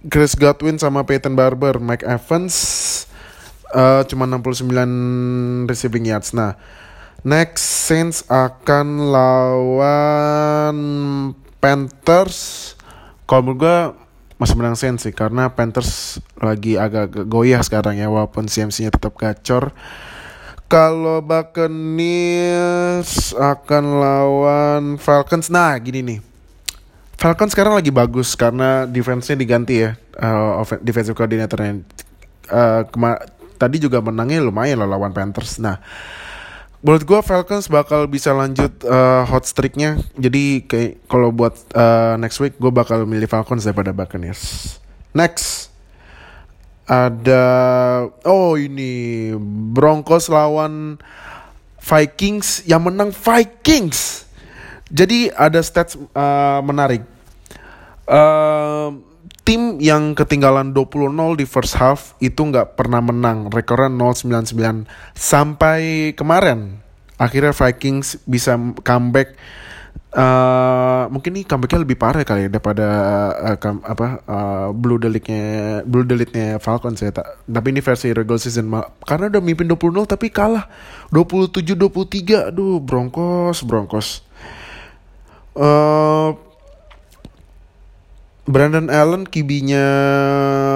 Chris 0.07 0.35
Godwin 0.39 0.79
sama 0.79 1.03
Peyton 1.03 1.35
Barber, 1.35 1.79
Mike 1.83 2.07
Evans 2.07 2.55
uh, 3.75 4.01
cuma 4.07 4.25
69 4.25 5.67
receiving 5.67 6.07
yards. 6.07 6.31
Nah, 6.31 6.55
next 7.27 7.63
Saints 7.89 8.23
akan 8.31 9.11
lawan 9.11 10.77
Panthers. 11.59 12.73
Kalau 13.27 13.43
menurut 13.45 13.59
gue 13.59 13.77
masih 14.39 14.55
menang 14.55 14.79
Saints 14.79 15.03
sih 15.03 15.11
karena 15.11 15.51
Panthers 15.51 16.23
lagi 16.39 16.79
agak 16.79 17.27
goyah 17.27 17.59
sekarang 17.59 17.99
ya 17.99 18.07
walaupun 18.07 18.47
CMC-nya 18.47 18.95
tetap 18.95 19.19
gacor. 19.19 19.75
Kalau 20.69 21.25
Buccaneers 21.25 22.53
akan 23.33 23.83
lawan 23.97 25.01
Falcons, 25.01 25.49
nah 25.49 25.73
gini 25.81 26.05
nih. 26.05 26.21
Falcons 27.17 27.57
sekarang 27.57 27.73
lagi 27.73 27.89
bagus 27.89 28.37
karena 28.37 28.85
defense-nya 28.85 29.33
diganti 29.33 29.81
ya, 29.81 29.97
uh, 30.21 30.61
defensive 30.85 31.17
coordinator-nya. 31.17 31.81
Uh, 32.53 32.85
tadi 33.57 33.81
juga 33.81 33.97
menangnya 33.99 34.45
lumayan 34.45 34.77
loh 34.79 34.87
lawan 34.93 35.09
Panthers. 35.09 35.57
Nah, 35.57 35.81
menurut 36.85 37.01
gue 37.01 37.19
Falcons 37.25 37.65
bakal 37.65 38.05
bisa 38.05 38.29
lanjut 38.31 38.71
uh, 38.85 39.25
hot 39.25 39.49
streaknya. 39.49 39.97
Jadi 40.21 40.69
kayak 40.69 41.09
kalau 41.09 41.33
buat 41.33 41.57
uh, 41.73 42.13
next 42.21 42.37
week 42.39 42.61
gue 42.61 42.69
bakal 42.69 43.09
milih 43.09 43.25
Falcons 43.25 43.65
daripada 43.65 43.89
Buccaneers. 43.89 44.77
Next 45.17 45.68
ada 46.89 47.45
oh 48.25 48.57
ini 48.57 49.29
Broncos 49.69 50.25
lawan 50.25 50.97
Vikings 51.77 52.65
yang 52.65 52.89
menang 52.89 53.13
Vikings. 53.13 54.25
Jadi 54.89 55.29
ada 55.29 55.61
stats 55.61 55.93
uh, 55.95 56.59
menarik. 56.65 57.05
Uh, 58.09 58.97
tim 59.45 59.77
yang 59.77 60.17
ketinggalan 60.17 60.73
20-0 60.73 61.13
di 61.37 61.45
first 61.45 61.77
half 61.77 62.17
itu 62.17 62.41
nggak 62.41 62.73
pernah 62.73 63.01
menang. 63.05 63.53
Rekornya 63.53 63.93
0-99 63.93 64.89
sampai 65.13 66.11
kemarin. 66.17 66.81
Akhirnya 67.21 67.53
Vikings 67.53 68.17
bisa 68.25 68.57
comeback 68.81 69.37
Uh, 70.09 71.05
mungkin 71.13 71.37
nih 71.37 71.45
comebacknya 71.45 71.85
lebih 71.85 71.93
parah 71.93 72.25
kali 72.25 72.45
ya 72.45 72.49
daripada 72.49 72.87
uh, 73.45 73.57
kam, 73.61 73.77
apa 73.85 74.25
uh, 74.25 74.73
blue 74.73 74.97
deliknya 74.97 75.85
blue 75.85 76.01
deliknya 76.01 76.57
Falcons 76.57 76.97
ya 76.97 77.13
tak 77.13 77.37
tapi 77.45 77.69
ini 77.69 77.77
versi 77.77 78.09
regular 78.09 78.41
season 78.41 78.73
karena 79.05 79.29
udah 79.29 79.37
mimpin 79.37 79.69
20-0 79.69 80.09
tapi 80.09 80.33
kalah 80.33 80.65
27-23 81.13 82.49
aduh 82.49 82.81
Broncos 82.81 83.61
Broncos. 83.61 84.25
Uh, 85.53 86.33
Brandon 88.49 88.89
Allen 88.89 89.29
kibinya 89.29 89.85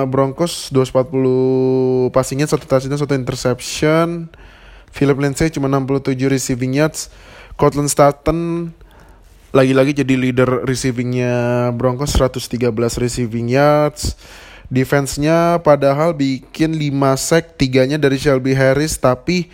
Broncos 0.06 0.70
240 0.70 2.14
passingnya 2.14 2.46
satu 2.46 2.70
touchdown 2.70 3.02
satu 3.02 3.18
interception. 3.18 4.30
Philip 4.94 5.18
Lindsay 5.18 5.50
cuma 5.50 5.66
67 5.66 6.14
receiving 6.30 6.78
yards. 6.78 7.10
Cortland 7.58 7.90
Sutton 7.90 8.70
lagi-lagi 9.54 10.02
jadi 10.02 10.18
leader 10.18 10.66
receivingnya 10.66 11.70
Broncos 11.78 12.18
113 12.18 12.74
receiving 12.98 13.54
yards. 13.54 14.18
Defense-nya 14.74 15.62
padahal 15.62 16.18
bikin 16.18 16.74
5 16.74 17.14
sack 17.14 17.62
tiganya 17.62 18.02
dari 18.02 18.18
Shelby 18.18 18.58
Harris 18.58 18.98
tapi 18.98 19.54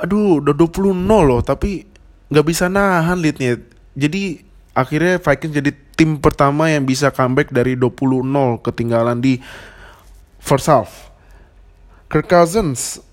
aduh 0.00 0.40
udah 0.40 0.56
20 0.56 0.96
nol 0.96 1.24
loh 1.28 1.40
tapi 1.44 1.84
nggak 2.32 2.46
bisa 2.48 2.72
nahan 2.72 3.20
leadnya. 3.20 3.60
Jadi 3.92 4.40
akhirnya 4.72 5.20
Vikings 5.20 5.54
jadi 5.60 5.70
tim 5.92 6.16
pertama 6.16 6.72
yang 6.72 6.88
bisa 6.88 7.12
comeback 7.12 7.52
dari 7.52 7.76
20 7.76 8.24
nol 8.24 8.56
ketinggalan 8.64 9.20
di 9.20 9.36
first 10.40 10.72
half. 10.72 11.12
Kirk 12.08 12.32
Cousins 12.32 13.04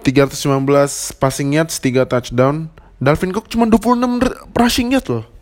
319 0.00 0.64
passing 1.20 1.52
yards 1.52 1.76
3 1.84 2.08
touchdown. 2.08 2.72
Dalvin 2.96 3.36
Cook 3.36 3.52
cuma 3.52 3.68
26 3.68 4.56
rushing 4.56 4.96
yards 4.96 5.12
loh. 5.12 5.37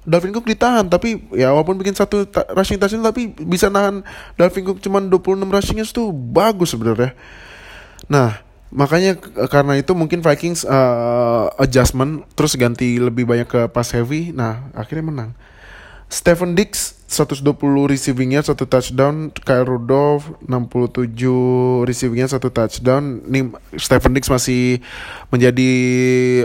Dalvin 0.00 0.32
Cook 0.32 0.48
ditahan 0.48 0.88
tapi 0.88 1.28
ya 1.36 1.52
walaupun 1.52 1.76
bikin 1.76 1.92
satu 1.92 2.24
rushing 2.56 2.80
touchdown 2.80 3.04
tapi 3.04 3.36
bisa 3.44 3.68
nahan 3.68 4.00
Dalvin 4.40 4.64
Cook 4.64 4.80
cuma 4.80 5.00
26 5.00 5.44
rushing 5.44 5.76
yards 5.80 5.92
tuh 5.92 6.08
bagus 6.10 6.72
sebenarnya. 6.72 7.12
Nah, 8.08 8.40
makanya 8.72 9.20
karena 9.52 9.76
itu 9.76 9.92
mungkin 9.92 10.24
Vikings 10.24 10.64
uh, 10.64 11.52
adjustment 11.60 12.24
terus 12.32 12.56
ganti 12.56 12.96
lebih 12.96 13.28
banyak 13.28 13.48
ke 13.48 13.60
pass 13.68 13.92
heavy. 13.92 14.32
Nah, 14.32 14.72
akhirnya 14.72 15.04
menang. 15.04 15.30
Stephen 16.10 16.58
Dix 16.58 16.98
120 17.06 17.86
receiving 17.86 18.34
yard 18.34 18.46
satu 18.50 18.66
touchdown. 18.66 19.30
Kyle 19.30 19.62
Rudolph 19.62 20.34
67 20.42 21.86
receiving 21.86 22.26
yard 22.26 22.34
satu 22.34 22.50
touchdown. 22.50 23.22
Ini 23.30 23.54
Stephen 23.78 24.14
Dix 24.18 24.26
masih 24.26 24.82
menjadi 25.30 25.70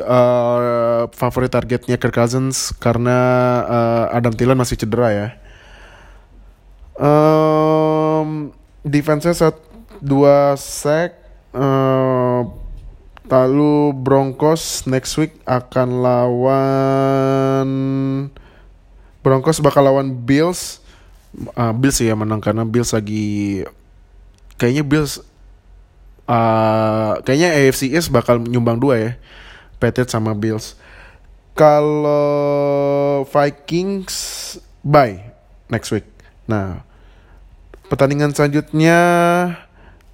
uh, 0.05 1.09
favorit 1.13 1.49
targetnya 1.49 1.97
Kirk 1.97 2.13
Cousins 2.13 2.73
karena 2.77 3.17
uh, 3.65 4.05
Adam 4.13 4.37
Thielen 4.37 4.57
masih 4.57 4.77
cedera 4.77 5.09
ya. 5.09 5.27
Um, 6.95 8.53
defense-nya 8.85 9.33
saat 9.33 9.57
dua 9.97 10.53
sack 10.61 11.17
uh, 11.57 12.45
lalu 13.25 13.97
Broncos 13.97 14.85
next 14.85 15.17
week 15.17 15.33
akan 15.49 16.05
lawan 16.05 17.69
Broncos 19.25 19.57
bakal 19.57 19.89
lawan 19.89 20.13
Bills. 20.13 20.77
Uh, 21.57 21.73
Bills 21.73 21.97
ya 21.97 22.13
menang 22.13 22.37
karena 22.37 22.61
Bills 22.61 22.93
lagi 22.93 23.65
kayaknya 24.61 24.85
Bills 24.85 25.19
uh, 26.29 27.17
kayaknya 27.25 27.57
AFC 27.57 27.89
East 27.89 28.13
bakal 28.13 28.37
nyumbang 28.37 28.77
dua 28.77 29.01
ya. 29.01 29.11
Patriots 29.81 30.13
sama 30.13 30.37
Bills. 30.37 30.77
Kalau 31.57 33.25
Vikings 33.25 34.15
bye 34.85 35.17
next 35.73 35.89
week. 35.89 36.05
Nah, 36.45 36.85
pertandingan 37.89 38.29
selanjutnya 38.29 38.99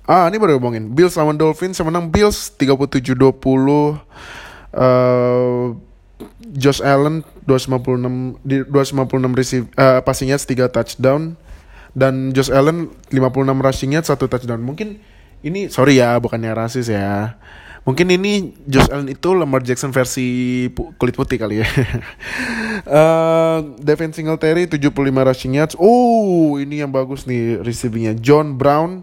ah 0.08 0.26
ini 0.32 0.40
baru 0.40 0.56
ngomongin 0.56 0.88
Bills 0.88 1.20
lawan 1.20 1.36
Dolphins 1.36 1.84
menang 1.84 2.08
Bills 2.08 2.56
37-20 2.56 3.20
uh, 4.72 5.76
Josh 6.56 6.82
Allen 6.84 7.26
256 7.46 8.42
di 8.46 8.64
256 8.68 9.40
receive 9.40 9.66
uh, 9.78 10.00
passing 10.02 10.30
yards 10.30 10.46
3 10.48 10.68
touchdown 10.72 11.36
dan 11.92 12.32
Josh 12.32 12.52
Allen 12.52 12.92
56 13.12 13.20
rushing 13.60 13.92
yards 13.96 14.10
1 14.10 14.18
touchdown. 14.32 14.62
Mungkin 14.64 15.02
ini 15.42 15.68
sorry 15.68 16.00
ya 16.00 16.16
bukannya 16.22 16.54
rasis 16.54 16.88
ya. 16.88 17.36
Mungkin 17.82 18.14
ini 18.14 18.54
Josh 18.70 18.94
Allen 18.94 19.10
itu 19.10 19.34
Lamar 19.34 19.66
Jackson 19.66 19.90
versi 19.90 20.70
pu 20.70 20.94
kulit 21.02 21.18
putih 21.18 21.42
kali 21.42 21.66
ya. 21.66 21.68
uh, 22.86 23.66
Devin 23.86 24.14
Singletary 24.14 24.70
75 24.70 24.94
rushing 25.02 25.58
yards. 25.58 25.74
Oh, 25.82 26.62
ini 26.62 26.86
yang 26.86 26.94
bagus 26.94 27.26
nih 27.26 27.58
receivingnya. 27.66 28.14
John 28.22 28.62
Brown 28.62 29.02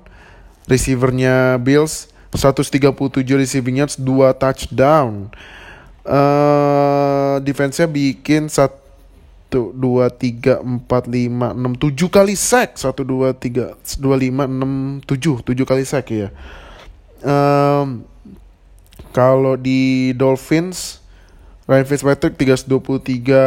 receivernya 0.71 1.59
Bills 1.59 2.07
137 2.31 2.85
receiving 3.35 3.83
yards, 3.83 3.99
2 3.99 4.37
touchdown 4.39 5.33
uh, 6.09 7.37
defense-nya 7.45 7.85
bikin 7.85 8.49
satu 8.49 9.77
dua 9.77 10.09
tiga 10.09 10.65
empat 10.65 11.05
lima 11.07 11.53
enam 11.53 11.77
tujuh 11.77 12.09
kali 12.09 12.33
sack 12.33 12.81
satu 12.81 13.05
dua 13.05 13.37
tiga 13.37 13.77
dua 14.01 14.17
lima 14.17 14.49
enam 14.49 15.05
tujuh 15.05 15.45
tujuh 15.45 15.65
kali 15.69 15.85
sack 15.85 16.09
ya 16.11 16.29
um, 17.23 18.03
kalau 19.13 19.61
di 19.61 20.13
Dolphins 20.17 21.05
Ryan 21.69 21.85
Fitzpatrick 21.85 22.41
tiga 23.05 23.45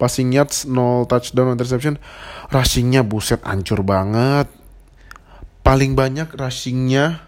passing 0.00 0.32
yards, 0.32 0.64
0 0.64 1.04
touchdown, 1.04 1.52
interception. 1.52 2.00
Rushingnya 2.48 3.04
buset 3.04 3.44
ancur 3.44 3.84
banget. 3.84 4.48
Paling 5.60 5.92
banyak 5.92 6.32
rushingnya 6.32 7.20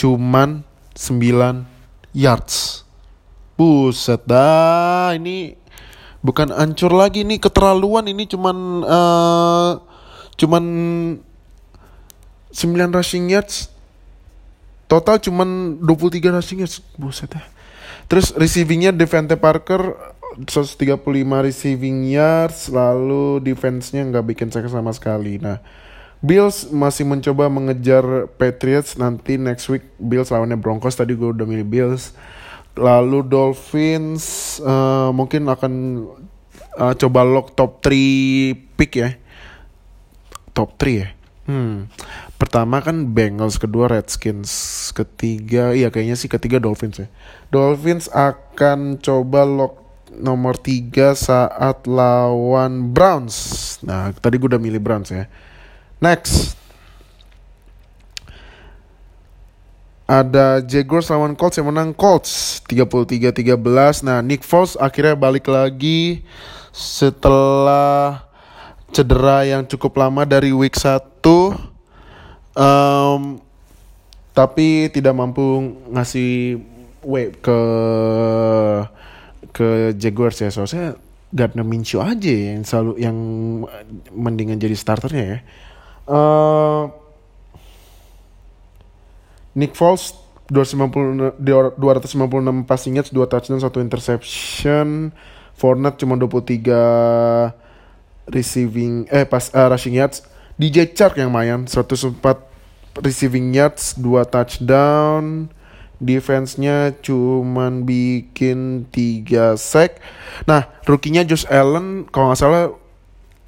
cuman 0.00 0.64
9 0.96 1.68
yards. 2.16 2.87
Buset 3.58 4.22
dah, 4.22 5.10
ini 5.18 5.58
bukan 6.22 6.54
ancur 6.54 6.94
lagi 6.94 7.26
nih 7.26 7.42
keterlaluan 7.42 8.06
ini 8.06 8.30
cuman 8.30 8.86
uh, 8.86 9.82
cuman 10.38 10.64
9 12.54 12.54
rushing 12.94 13.34
yards. 13.34 13.74
Total 14.86 15.18
cuman 15.18 15.82
23 15.82 16.38
rushing 16.38 16.62
yards. 16.62 16.78
Buset 16.94 17.34
dah 17.34 17.58
terus 18.08 18.32
receivingnya 18.32 18.90
Devante 18.90 19.36
Parker 19.36 19.94
135 20.40 21.04
receiving 21.44 22.08
yards 22.08 22.72
lalu 22.72 23.44
defense-nya 23.44 24.08
nggak 24.08 24.24
bikin 24.34 24.48
saya 24.48 24.66
sama 24.72 24.90
sekali. 24.96 25.36
Nah 25.36 25.60
Bills 26.18 26.66
masih 26.74 27.06
mencoba 27.06 27.46
mengejar 27.46 28.26
Patriots 28.40 28.98
nanti 28.98 29.38
next 29.38 29.68
week. 29.70 29.84
Bills 30.00 30.32
lawannya 30.32 30.58
Broncos 30.58 30.96
tadi 30.96 31.14
gue 31.14 31.30
udah 31.30 31.46
milih 31.46 31.68
Bills 31.68 32.16
Lalu 32.78 33.26
Dolphins 33.26 34.56
uh, 34.62 35.10
mungkin 35.10 35.50
akan 35.50 35.72
uh, 36.78 36.94
coba 36.94 37.26
lock 37.26 37.58
top 37.58 37.82
3 37.82 38.78
pick 38.78 38.92
ya. 39.02 39.10
Top 40.54 40.78
3 40.78 41.02
ya. 41.02 41.08
Hmm. 41.48 41.88
Pertama 42.36 42.84
kan 42.84 43.08
Bengals, 43.08 43.56
kedua 43.56 43.88
Redskins, 43.88 44.52
ketiga 44.92 45.72
iya 45.72 45.88
kayaknya 45.88 46.14
sih 46.14 46.28
ketiga 46.28 46.60
Dolphins 46.60 47.00
ya. 47.00 47.08
Dolphins 47.48 48.06
akan 48.12 49.00
coba 49.00 49.48
lock 49.48 49.74
nomor 50.12 50.60
3 50.60 51.16
saat 51.16 51.88
lawan 51.88 52.92
Browns. 52.92 53.78
Nah, 53.80 54.12
tadi 54.12 54.36
gue 54.36 54.48
udah 54.50 54.60
milih 54.60 54.82
Browns 54.82 55.08
ya. 55.08 55.24
Next. 56.04 56.57
Ada 60.08 60.64
Jaguars 60.64 61.12
lawan 61.12 61.36
Colts 61.36 61.60
yang 61.60 61.68
menang 61.68 61.92
Colts 61.92 62.64
33-13. 62.64 64.08
Nah, 64.08 64.24
Nick 64.24 64.40
Foles 64.40 64.72
akhirnya 64.80 65.12
balik 65.12 65.52
lagi 65.52 66.24
setelah 66.72 68.24
cedera 68.88 69.44
yang 69.44 69.68
cukup 69.68 70.00
lama 70.00 70.24
dari 70.24 70.48
week 70.48 70.80
1. 70.80 70.96
Um, 72.56 73.36
tapi 74.32 74.88
tidak 74.88 75.12
mampu 75.12 75.76
ngasih 75.92 76.56
way 77.04 77.28
ke 77.44 77.60
ke 79.52 79.92
Jaguars 79.92 80.40
ya. 80.40 80.48
Soalnya 80.48 80.96
Gardner 81.36 81.68
Minshew 81.68 82.00
aja 82.00 82.32
yang 82.32 82.64
selalu 82.64 82.96
yang 82.96 83.16
mendingan 84.16 84.56
jadi 84.56 84.72
starternya 84.72 85.24
ya. 85.36 85.38
Uh, 86.08 87.07
Nick 89.58 89.74
Foles 89.74 90.14
256 90.54 91.34
passing 92.64 92.96
yards, 92.96 93.10
2 93.10 93.26
touchdown, 93.26 93.58
1 93.58 93.82
interception. 93.82 95.10
Fournette 95.58 95.98
cuma 95.98 96.14
23 96.14 96.70
receiving 98.30 99.10
eh 99.10 99.26
pas 99.26 99.50
uh, 99.50 99.66
rushing 99.66 99.98
yards. 99.98 100.22
DJ 100.54 100.94
Chark 100.94 101.18
yang 101.18 101.34
main 101.34 101.66
104 101.66 102.22
receiving 103.02 103.50
yards, 103.50 103.98
2 103.98 104.22
touchdown. 104.30 105.50
Defense-nya 105.98 106.94
cuman 107.02 107.82
bikin 107.82 108.86
3 108.94 109.58
sack. 109.58 109.98
Nah, 110.46 110.70
rookie-nya 110.86 111.26
Josh 111.26 111.42
Allen 111.50 112.06
kalau 112.06 112.30
nggak 112.30 112.38
salah 112.38 112.70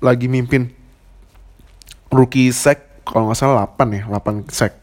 lagi 0.02 0.26
mimpin 0.26 0.74
rookie 2.10 2.50
sack 2.50 3.06
kalau 3.06 3.30
nggak 3.30 3.38
salah 3.38 3.70
8 3.78 3.94
ya, 3.94 4.10
8 4.10 4.50
sack. 4.50 4.79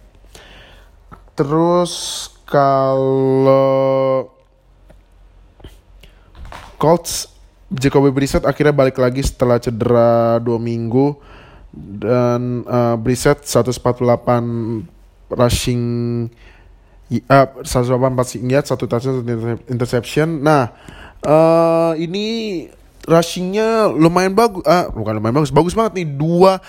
Terus 1.38 1.94
kalau 2.50 4.26
Colts 6.82 7.30
Jacoby 7.70 8.10
Brissett 8.10 8.48
akhirnya 8.48 8.74
balik 8.74 8.98
lagi 8.98 9.22
setelah 9.22 9.62
cedera 9.62 10.42
dua 10.42 10.58
minggu 10.58 11.14
dan 11.78 12.66
uh, 12.66 12.96
Brissett 12.98 13.46
148 13.46 15.30
rushing 15.30 15.84
uh, 17.30 17.48
148 17.62 18.18
passing 18.18 18.44
yard, 18.48 18.66
satu 18.66 18.88
touchdown, 18.88 19.22
satu 19.22 19.62
interception. 19.70 20.42
Nah, 20.42 20.72
uh, 21.24 21.94
ini 22.00 22.66
rushingnya 23.08 23.88
lumayan 23.90 24.36
bagus, 24.36 24.62
ah 24.68 24.92
bukan 24.92 25.18
lumayan 25.18 25.42
bagus, 25.42 25.52
bagus 25.56 25.74
banget 25.74 26.04
nih 26.04 26.08
dua 26.20 26.60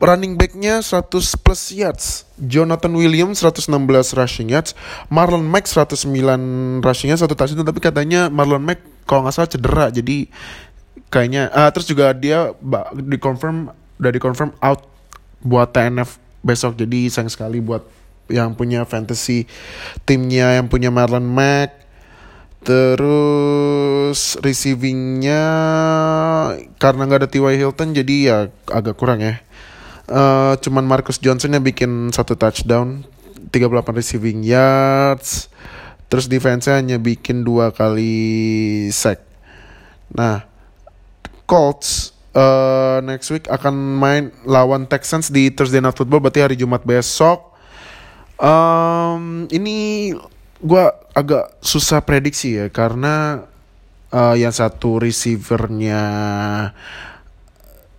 running 0.00 0.36
backnya 0.36 0.84
100 0.84 1.08
plus 1.40 1.62
yards. 1.72 2.06
Jonathan 2.36 2.92
Williams 2.92 3.40
116 3.40 3.72
rushing 4.16 4.52
yards. 4.52 4.76
Marlon 5.08 5.44
Mack 5.44 5.64
109 5.68 6.84
rushing 6.84 7.08
yards, 7.12 7.24
satu 7.24 7.32
touchdown. 7.32 7.64
Tapi 7.64 7.80
katanya 7.80 8.28
Marlon 8.28 8.60
Mack 8.60 8.84
kalau 9.08 9.24
nggak 9.24 9.34
salah 9.34 9.50
cedera. 9.50 9.86
Jadi 9.88 10.28
kayaknya, 11.08 11.48
uh, 11.52 11.70
terus 11.72 11.88
juga 11.88 12.12
dia 12.12 12.52
di 12.92 13.16
confirm 13.16 13.72
udah 13.96 14.12
di 14.12 14.20
confirm 14.20 14.52
out 14.60 14.84
buat 15.40 15.72
TNF 15.72 16.20
besok. 16.44 16.76
Jadi 16.76 17.08
sayang 17.08 17.32
sekali 17.32 17.64
buat 17.64 17.84
yang 18.26 18.58
punya 18.58 18.82
fantasy 18.84 19.46
timnya 20.04 20.58
yang 20.60 20.68
punya 20.68 20.92
Marlon 20.92 21.24
Mack. 21.24 21.85
Terus 22.66 24.34
receivingnya 24.42 25.44
karena 26.82 27.02
nggak 27.06 27.20
ada 27.22 27.30
T.Y. 27.30 27.54
Hilton 27.62 27.94
jadi 27.94 28.14
ya 28.26 28.38
agak 28.66 28.98
kurang 28.98 29.22
ya. 29.22 29.38
Uh, 30.10 30.58
cuman 30.58 30.82
Marcus 30.82 31.22
Johnson 31.22 31.54
yang 31.54 31.62
bikin 31.62 32.10
satu 32.10 32.34
touchdown, 32.34 33.06
38 33.54 33.70
receiving 33.94 34.42
yards. 34.42 35.46
Terus 36.10 36.26
defense-nya 36.26 36.82
hanya 36.82 36.98
bikin 36.98 37.46
dua 37.46 37.70
kali 37.70 38.90
sack. 38.90 39.22
Nah, 40.10 40.46
Colts 41.46 42.14
uh, 42.34 42.98
next 43.02 43.30
week 43.30 43.46
akan 43.46 43.74
main 43.74 44.34
lawan 44.42 44.90
Texans 44.90 45.30
di 45.30 45.54
Thursday 45.54 45.78
Night 45.78 45.94
Football 45.94 46.22
berarti 46.26 46.42
hari 46.42 46.58
Jumat 46.58 46.82
besok. 46.82 47.54
Um, 48.42 49.46
ini 49.54 50.10
gue 50.60 50.84
agak 51.12 51.60
susah 51.60 52.00
prediksi 52.00 52.56
ya 52.56 52.66
karena 52.72 53.44
uh, 54.12 54.34
yang 54.36 54.52
satu 54.52 55.00
receivernya 55.00 56.02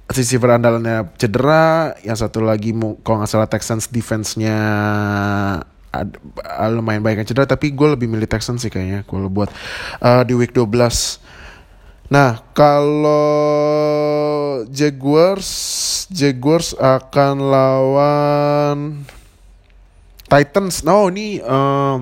receiver 0.07 0.55
andalannya 0.55 1.11
cedera, 1.19 1.93
yang 2.01 2.15
satu 2.15 2.39
lagi 2.39 2.71
kalau 3.03 3.19
nggak 3.19 3.31
salah 3.31 3.49
Texans 3.51 3.91
defense-nya 3.91 4.57
lumayan 6.71 7.03
baik 7.03 7.23
yang 7.23 7.27
cedera, 7.27 7.49
tapi 7.49 7.75
gue 7.75 7.87
lebih 7.97 8.07
milih 8.07 8.29
Texans 8.29 8.63
sih 8.63 8.71
kayaknya 8.71 9.03
kalau 9.03 9.27
buat 9.27 9.51
uh, 9.99 10.23
di 10.23 10.33
week 10.37 10.55
12. 10.55 11.19
Nah, 12.07 12.39
kalau 12.55 13.43
Jaguars, 14.71 15.49
Jaguars 16.07 16.71
akan 16.79 17.35
lawan 17.43 18.77
Titans. 20.31 20.87
Oh, 20.87 21.11
ini 21.11 21.43
uh, 21.43 21.99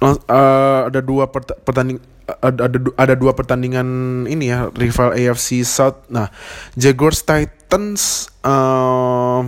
uh, 0.00 0.80
ada 0.88 1.00
dua 1.04 1.28
pertanding 1.30 2.00
ada, 2.40 2.70
ada 2.70 2.78
ada 2.94 3.14
dua 3.18 3.32
pertandingan 3.34 3.88
ini 4.30 4.50
ya 4.50 4.70
rival 4.74 5.12
AFC 5.12 5.66
South. 5.66 6.06
Nah, 6.08 6.30
Jaguars 6.78 7.26
Titans 7.26 8.30
uh, 8.46 9.42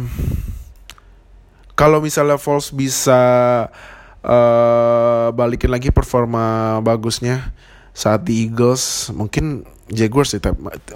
kalau 1.72 1.98
misalnya 2.04 2.36
Falls 2.36 2.70
bisa 2.70 3.20
uh, 4.22 5.28
balikin 5.34 5.72
lagi 5.72 5.90
performa 5.90 6.78
bagusnya 6.84 7.50
saat 7.92 8.24
di 8.24 8.48
Eagles, 8.48 9.12
mungkin 9.12 9.68
Jaguars 9.92 10.32
sih. 10.32 10.40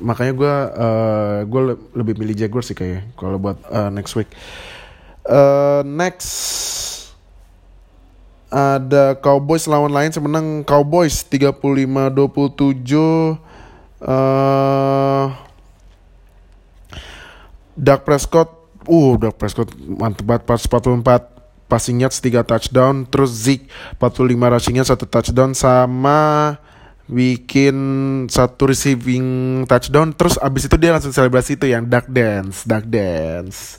Makanya 0.01 0.33
gue 0.33 0.55
uh, 0.73 1.38
gue 1.45 1.61
lebih 1.97 2.14
milih 2.16 2.37
Jaguars 2.37 2.73
sih 2.73 2.77
kayak 2.77 3.12
kalau 3.19 3.37
buat 3.37 3.61
uh, 3.69 3.92
next 3.92 4.16
week. 4.16 4.31
Uh, 5.27 5.83
next 5.83 6.31
ada 8.57 9.12
Cowboys 9.21 9.69
lawan 9.69 9.92
lain 9.92 10.09
semenang 10.09 10.64
Cowboys 10.64 11.21
35-27 11.29 13.37
uh, 14.01 15.29
Dak 17.77 18.09
Prescott 18.09 18.49
uh 18.88 19.12
Dak 19.21 19.37
Prescott 19.37 19.69
mantep 19.77 20.25
banget 20.25 20.49
pas 20.49 20.64
44 20.64 21.69
passing 21.69 22.01
yards 22.01 22.16
3 22.25 22.49
touchdown 22.49 23.05
terus 23.05 23.37
Zeke 23.37 23.69
45 24.01 24.57
rushing 24.57 24.81
yards 24.81 24.88
1 24.88 25.05
touchdown 25.05 25.53
sama 25.53 26.57
bikin 27.07 27.77
satu 28.27 28.66
receiving 28.75 29.62
touchdown 29.71 30.11
terus 30.11 30.35
abis 30.42 30.66
itu 30.66 30.75
dia 30.75 30.90
langsung 30.90 31.14
selebrasi 31.14 31.55
itu 31.55 31.71
yang 31.71 31.87
duck 31.87 32.11
dance 32.11 32.66
duck 32.66 32.83
dance. 32.87 33.79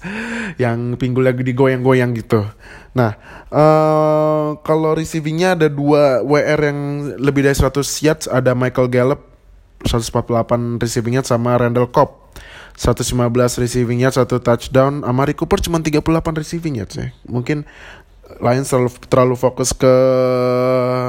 Yang 0.55 0.95
pinggul 0.95 1.27
lagi 1.27 1.43
digoyang-goyang 1.43 2.15
gitu. 2.15 2.47
Nah 2.95 3.19
uh, 3.51 4.55
kalau 4.63 4.95
receivingnya 4.95 5.59
ada 5.59 5.67
dua 5.67 6.23
WR 6.23 6.59
yang 6.71 6.79
lebih 7.19 7.43
dari 7.43 7.55
100 7.55 7.83
yards. 8.05 8.25
Ada 8.31 8.55
Michael 8.55 8.87
Gallup 8.87 9.21
148 9.83 10.81
receiving 10.81 11.19
yards 11.19 11.29
sama 11.29 11.59
Randall 11.59 11.91
Cobb 11.91 12.27
115 12.77 13.57
receiving 13.57 14.05
yards 14.05 14.21
satu 14.21 14.37
touchdown. 14.37 15.01
Amari 15.01 15.33
Cooper 15.33 15.57
cuma 15.57 15.81
38 15.81 16.05
receiving 16.37 16.77
yards 16.77 16.93
ya. 16.93 17.09
Mungkin 17.25 17.65
Lions 18.43 18.67
terlalu, 18.67 18.91
terlalu 19.07 19.35
fokus 19.39 19.71
ke 19.71 19.95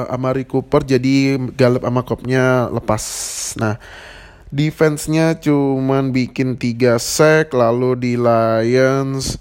Amari 0.08 0.46
Cooper 0.46 0.86
jadi 0.86 1.36
Gallup 1.58 1.82
sama 1.82 2.02
Kopnya 2.06 2.70
lepas. 2.70 3.04
Nah, 3.58 3.76
defense-nya 4.54 5.36
cuman 5.42 6.14
bikin 6.14 6.56
3 6.56 6.96
sack 7.02 7.52
lalu 7.52 7.98
di 7.98 8.12
Lions 8.14 9.36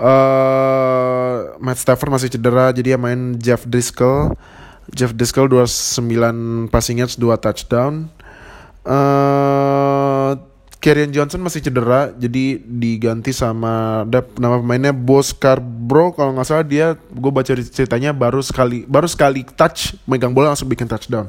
uh, 0.00 1.56
Matt 1.60 1.80
Stafford 1.80 2.12
masih 2.12 2.28
cedera 2.32 2.72
jadi 2.72 2.96
ya 2.96 2.98
main 3.00 3.36
Jeff 3.40 3.64
Driscoll. 3.66 4.36
Jeff 4.94 5.10
Driscoll 5.18 5.50
29 5.50 6.70
passing 6.70 7.02
yards 7.02 7.18
2 7.18 7.42
touchdown. 7.42 8.06
Uh, 8.86 10.38
Karian 10.86 11.10
Johnson 11.10 11.42
masih 11.42 11.66
cedera 11.66 12.14
jadi 12.14 12.62
diganti 12.62 13.34
sama 13.34 14.06
nama 14.38 14.62
pemainnya 14.62 14.94
Bos 14.94 15.34
Carbro 15.34 16.14
kalau 16.14 16.30
nggak 16.38 16.46
salah 16.46 16.62
dia 16.62 16.94
gue 16.94 17.32
baca 17.34 17.50
ceritanya 17.58 18.14
baru 18.14 18.38
sekali 18.38 18.86
baru 18.86 19.10
sekali 19.10 19.42
touch 19.42 19.98
megang 20.06 20.30
bola 20.30 20.54
langsung 20.54 20.70
bikin 20.70 20.86
touchdown. 20.86 21.26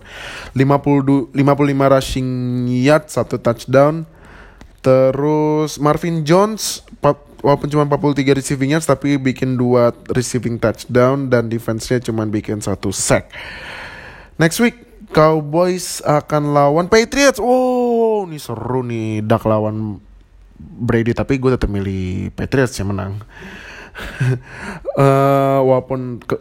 50 0.54 1.34
55 1.34 1.41
rushing 1.74 2.30
yard 2.70 3.10
satu 3.10 3.41
touchdown. 3.41 4.06
Terus 4.86 5.82
Marvin 5.82 6.22
Jones 6.22 6.86
walaupun 7.41 7.65
cuma 7.74 7.89
43 7.89 8.38
receiving 8.38 8.78
yards 8.78 8.86
tapi 8.86 9.17
bikin 9.17 9.58
dua 9.58 9.89
receiving 10.13 10.62
touchdown 10.62 11.34
dan 11.34 11.50
defense-nya 11.50 11.98
cuma 12.06 12.30
bikin 12.30 12.62
satu 12.62 12.93
sack. 12.93 13.34
Next 14.38 14.62
week 14.62 14.87
Cowboys 15.18 16.06
akan 16.06 16.54
lawan 16.54 16.86
Patriots. 16.86 17.42
Oh, 17.42 18.30
ini 18.30 18.38
seru 18.38 18.86
nih 18.86 19.26
Dak 19.26 19.50
lawan 19.50 19.98
Brady 20.62 21.18
tapi 21.18 21.42
gue 21.42 21.58
tetap 21.58 21.74
milih 21.74 22.30
Patriots 22.38 22.78
yang 22.78 22.94
menang. 22.94 23.18
uh, 24.94 25.58
walaupun 25.68 26.22
ke, 26.22 26.38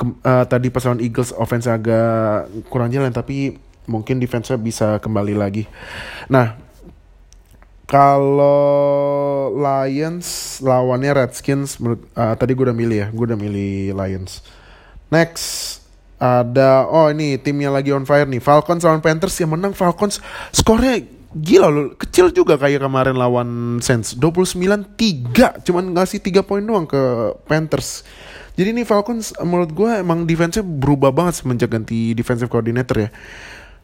ke, 0.00 0.04
uh, 0.24 0.44
tadi 0.48 0.72
pas 0.72 0.88
lawan 0.88 1.04
Eagles 1.04 1.36
offense 1.36 1.68
agak 1.68 2.48
kurang 2.72 2.88
jalan 2.88 3.12
tapi 3.12 3.60
mungkin 3.84 4.16
defense-nya 4.16 4.56
bisa 4.56 4.96
kembali 5.04 5.36
lagi. 5.36 5.68
Nah, 6.32 6.56
kalau 7.84 9.52
Lions 9.52 10.60
lawannya 10.64 11.12
Redskins 11.12 11.76
menurut 11.76 12.08
uh, 12.16 12.32
tadi 12.40 12.56
gue 12.56 12.64
udah 12.72 12.76
milih 12.76 12.98
ya, 13.04 13.08
gue 13.12 13.24
udah 13.28 13.36
milih 13.36 13.92
Lions. 13.92 14.40
Next 15.12 15.84
ada 16.18 16.84
oh 16.90 17.08
ini 17.14 17.38
timnya 17.38 17.70
lagi 17.70 17.94
on 17.94 18.02
fire 18.02 18.26
nih. 18.26 18.42
Falcons 18.42 18.82
lawan 18.82 19.02
Panthers 19.02 19.38
yang 19.38 19.54
menang 19.54 19.72
Falcons 19.72 20.18
skornya 20.50 20.98
gila 21.28 21.68
loh 21.68 21.92
kecil 21.94 22.34
juga 22.34 22.58
kayak 22.58 22.82
kemarin 22.82 23.14
lawan 23.14 23.78
Saints. 23.78 24.18
29-3 24.18 25.62
cuman 25.62 25.84
ngasih 25.94 26.18
3 26.18 26.42
poin 26.42 26.62
doang 26.62 26.84
ke 26.90 27.00
Panthers. 27.46 28.02
Jadi 28.58 28.74
nih 28.74 28.82
Falcons 28.82 29.30
menurut 29.38 29.70
gue 29.70 30.02
emang 30.02 30.26
defense-nya 30.26 30.66
berubah 30.66 31.14
banget 31.14 31.38
semenjak 31.38 31.70
ganti 31.70 32.10
defensive 32.18 32.50
coordinator 32.50 33.06
ya. 33.06 33.10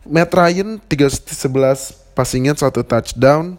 Matt 0.04 0.34
Ryan 0.34 0.82
311 0.82 2.18
passingnya 2.18 2.58
satu 2.58 2.82
touchdown 2.82 3.56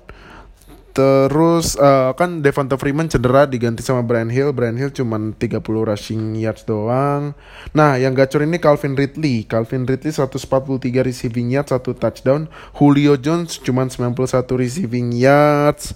Terus 0.95 1.75
uh, 1.75 2.15
kan 2.15 2.39
Devonta 2.39 2.79
Freeman 2.79 3.11
cedera 3.11 3.43
diganti 3.43 3.83
sama 3.83 3.99
Brian 3.99 4.31
Hill. 4.31 4.55
Brian 4.55 4.79
Hill 4.79 4.95
cuma 4.95 5.19
30 5.19 5.59
rushing 5.59 6.39
yards 6.39 6.63
doang. 6.63 7.35
Nah, 7.75 7.99
yang 7.99 8.15
gacor 8.15 8.47
ini 8.47 8.63
Calvin 8.63 8.95
Ridley. 8.95 9.43
Calvin 9.43 9.83
Ridley 9.83 10.15
143 10.15 10.79
receiving 11.03 11.51
yards, 11.51 11.75
satu 11.75 11.99
touchdown. 11.99 12.47
Julio 12.79 13.19
Jones 13.19 13.59
cuma 13.59 13.83
91 13.91 14.47
receiving 14.55 15.11
yards. 15.11 15.91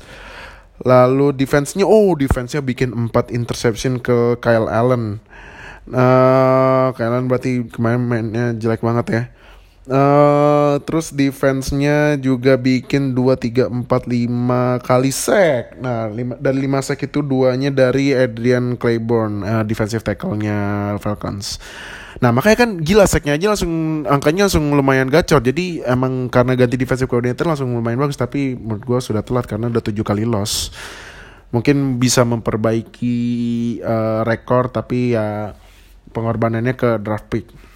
Lalu 0.83 1.31
defense-nya 1.31 1.87
oh 1.87 2.11
defense-nya 2.19 2.59
bikin 2.59 2.91
4 2.91 3.31
interception 3.31 4.03
ke 4.03 4.35
Kyle 4.43 4.67
Allen. 4.67 5.23
Uh, 5.87 6.91
Kyle 6.99 7.15
Allen 7.15 7.31
berarti 7.31 7.63
kemarin 7.71 8.03
mainnya 8.03 8.51
jelek 8.51 8.83
banget 8.83 9.07
ya. 9.07 9.23
Uh, 9.89 10.77
terus 10.85 11.09
defense-nya 11.09 12.13
juga 12.21 12.61
bikin 12.61 13.17
2 13.17 13.73
3 13.73 13.73
4 13.73 13.89
5 13.89 14.85
kali 14.85 15.09
sack. 15.09 15.81
Nah, 15.81 16.05
lima, 16.13 16.37
dan 16.37 16.61
5 16.61 16.85
sack 16.85 17.09
itu 17.09 17.25
duanya 17.25 17.73
dari 17.73 18.13
Adrian 18.13 18.77
Claiborne, 18.77 19.41
uh, 19.41 19.65
defensive 19.65 20.05
tackle-nya 20.05 20.93
Falcons. 21.01 21.57
Nah, 22.21 22.29
makanya 22.29 22.69
kan 22.69 22.69
gila 22.85 23.09
sacknya 23.09 23.33
aja 23.33 23.49
langsung 23.49 24.05
angkanya 24.05 24.45
langsung 24.45 24.69
lumayan 24.77 25.09
gacor. 25.09 25.41
Jadi 25.41 25.81
emang 25.81 26.29
karena 26.29 26.53
ganti 26.53 26.77
defensive 26.77 27.09
coordinator 27.09 27.49
langsung 27.49 27.73
lumayan 27.73 27.97
bagus, 27.97 28.21
tapi 28.21 28.53
menurut 28.53 28.85
gue 28.85 28.99
sudah 29.01 29.25
telat 29.25 29.49
karena 29.49 29.73
udah 29.73 29.81
7 29.81 30.05
kali 30.05 30.21
loss. 30.21 30.69
Mungkin 31.49 31.97
bisa 31.97 32.21
memperbaiki 32.29 33.17
uh, 33.81 34.21
rekor 34.21 34.69
tapi 34.69 35.17
ya 35.17 35.57
pengorbanannya 36.13 36.77
ke 36.77 37.01
draft 37.01 37.25
pick 37.33 37.68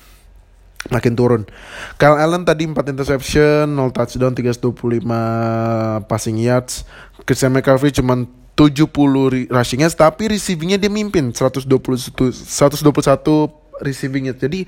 makin 0.92 1.16
turun. 1.16 1.48
Kyle 1.96 2.20
Allen 2.20 2.44
tadi 2.44 2.68
4 2.68 2.92
interception, 2.92 3.72
0 3.72 3.96
touchdown, 3.96 4.36
325 4.36 6.04
passing 6.10 6.38
yards. 6.42 6.84
Christian 7.24 7.56
McCaffrey 7.56 7.96
cuma 7.96 8.28
70 8.60 9.50
rushing 9.50 9.82
yards 9.82 9.98
tapi 9.98 10.30
receivingnya 10.30 10.78
dia 10.78 10.92
mimpin 10.92 11.32
121 11.32 11.66
121 11.66 13.82
receiving 13.82 14.30
yards. 14.30 14.42
Jadi 14.44 14.68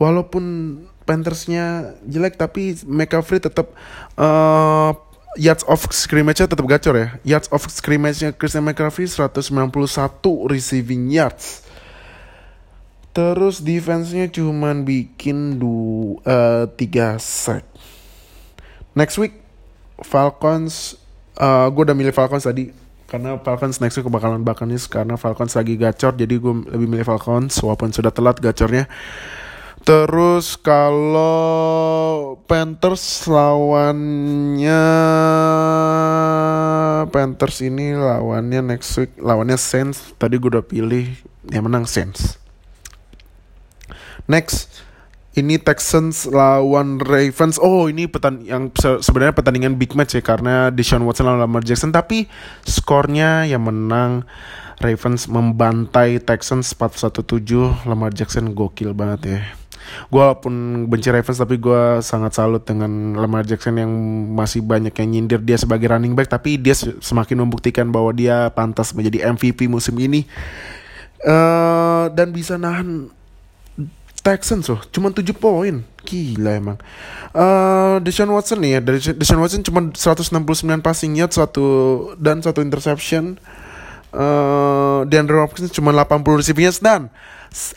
walaupun 0.00 0.44
Panthersnya 1.04 1.98
jelek 2.06 2.38
tapi 2.38 2.78
McCaffrey 2.86 3.42
tetap 3.42 3.74
uh, 4.16 4.94
yards 5.38 5.62
of 5.66 5.82
scrimmage-nya 5.90 6.50
tetap 6.50 6.66
gacor 6.66 6.94
ya. 6.96 7.08
Yards 7.22 7.48
of 7.50 7.62
scrimmage-nya 7.70 8.34
Christian 8.34 8.66
McCaffrey 8.66 9.06
191 9.06 10.50
receiving 10.50 11.10
yards. 11.10 11.66
Terus 13.10 13.58
defense-nya 13.58 14.30
cuman 14.30 14.86
bikin 14.86 15.58
dua 15.58 16.66
uh, 16.66 16.78
3 16.78 17.18
sack. 17.18 17.66
Next 18.94 19.18
week 19.18 19.34
Falcons 20.00 20.98
uh, 21.36 21.66
gue 21.68 21.82
udah 21.84 21.96
milih 21.96 22.14
Falcons 22.14 22.46
tadi 22.46 22.70
karena 23.10 23.34
Falcons 23.42 23.82
next 23.82 23.98
week 23.98 24.06
bakalan 24.06 24.46
Buccaneers 24.46 24.86
karena 24.86 25.18
Falcons 25.18 25.58
lagi 25.58 25.74
gacor 25.74 26.14
jadi 26.14 26.30
gue 26.30 26.54
lebih 26.70 26.86
milih 26.86 27.06
Falcons 27.06 27.58
walaupun 27.58 27.90
sudah 27.90 28.14
telat 28.14 28.38
gacornya 28.38 28.86
Terus 29.80 30.60
kalau 30.60 32.36
Panthers 32.44 33.24
lawannya 33.24 34.84
Panthers 37.08 37.64
ini 37.64 37.96
lawannya 37.96 38.60
next 38.60 38.92
week 39.00 39.16
lawannya 39.16 39.56
Saints. 39.56 40.12
Tadi 40.20 40.36
gue 40.36 40.52
udah 40.52 40.60
pilih 40.60 41.08
yang 41.48 41.64
menang 41.64 41.88
Saints. 41.88 42.36
Next. 44.30 44.70
Ini 45.34 45.62
Texans 45.62 46.26
lawan 46.26 47.02
Ravens. 47.02 47.58
Oh, 47.58 47.86
ini 47.86 48.06
petan 48.06 48.42
yang 48.46 48.70
se 48.74 48.98
sebenarnya 49.02 49.34
pertandingan 49.34 49.78
big 49.78 49.94
match 49.94 50.18
ya 50.18 50.22
karena 50.22 50.74
Deshaun 50.74 51.06
Watson 51.06 51.26
lawan 51.26 51.42
Lamar 51.42 51.62
Jackson. 51.66 51.90
Tapi 51.90 52.30
skornya 52.66 53.46
yang 53.46 53.66
menang 53.66 54.26
Ravens 54.82 55.30
membantai 55.30 56.18
Texans 56.22 56.74
417 56.74 57.86
Lamar 57.86 58.10
Jackson 58.10 58.54
gokil 58.54 58.90
banget 58.90 59.20
ya. 59.26 59.40
Gue 60.10 60.26
pun 60.42 60.86
benci 60.86 61.10
Ravens 61.14 61.38
tapi 61.38 61.62
gue 61.62 62.02
sangat 62.02 62.34
salut 62.34 62.62
dengan 62.66 63.14
Lamar 63.14 63.46
Jackson 63.46 63.78
yang 63.78 63.90
masih 64.34 64.62
banyak 64.66 64.94
yang 64.94 65.08
nyindir 65.14 65.40
dia 65.46 65.58
sebagai 65.58 65.90
running 65.90 66.18
back. 66.18 66.26
Tapi 66.26 66.58
dia 66.58 66.74
semakin 66.78 67.46
membuktikan 67.46 67.86
bahwa 67.94 68.10
dia 68.10 68.50
pantas 68.50 68.94
menjadi 68.94 69.30
MVP 69.30 69.70
musim 69.70 69.94
ini. 69.98 70.26
Uh, 71.20 72.08
dan 72.16 72.32
bisa 72.32 72.56
nahan 72.56 73.12
Texans 74.20 74.68
loh, 74.68 74.80
cuma 74.92 75.08
7 75.08 75.32
poin. 75.32 75.80
Gila 76.04 76.50
emang. 76.56 76.78
Uh, 77.32 78.00
Deshaun 78.04 78.32
Watson 78.32 78.60
nih 78.60 78.76
ya, 78.76 78.80
dari 78.80 78.98
Deshaun 79.00 79.40
Watson 79.40 79.64
cuma 79.64 79.92
169 79.92 80.84
passing 80.84 81.16
yard 81.16 81.32
satu 81.32 81.66
dan 82.20 82.44
satu 82.44 82.60
interception. 82.60 83.40
Uh, 84.10 85.06
DeAndre 85.06 85.38
Hopkins 85.38 85.70
cuma 85.70 85.94
80 85.94 86.40
receiving 86.42 86.66
yards 86.66 86.82
dan 86.82 87.08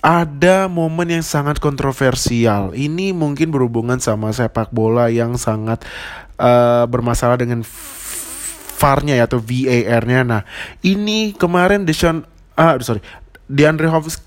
ada 0.01 0.69
momen 0.69 1.09
yang 1.09 1.25
sangat 1.25 1.57
kontroversial. 1.57 2.73
Ini 2.73 3.13
mungkin 3.13 3.49
berhubungan 3.49 3.97
sama 3.97 4.33
sepak 4.33 4.69
bola 4.69 5.09
yang 5.09 5.37
sangat 5.37 5.81
uh, 6.37 6.85
bermasalah 6.89 7.37
dengan 7.37 7.65
VAR-nya 8.83 9.15
ya, 9.15 9.25
atau 9.25 9.39
VAR-nya. 9.39 10.21
Nah, 10.27 10.41
ini 10.83 11.33
kemarin 11.33 11.87
Deshaun 11.87 12.27
ah 12.53 12.77
sorry, 12.81 13.01
DeAndre 13.49 13.89
Hopkins 13.89 14.21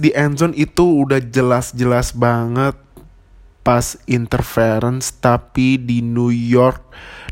di 0.00 0.10
endzone 0.16 0.56
itu 0.56 1.04
udah 1.04 1.20
jelas-jelas 1.20 2.16
banget 2.16 2.74
pas 3.62 3.94
interference 4.10 5.14
tapi 5.14 5.78
di 5.78 6.02
New 6.02 6.34
York 6.34 6.82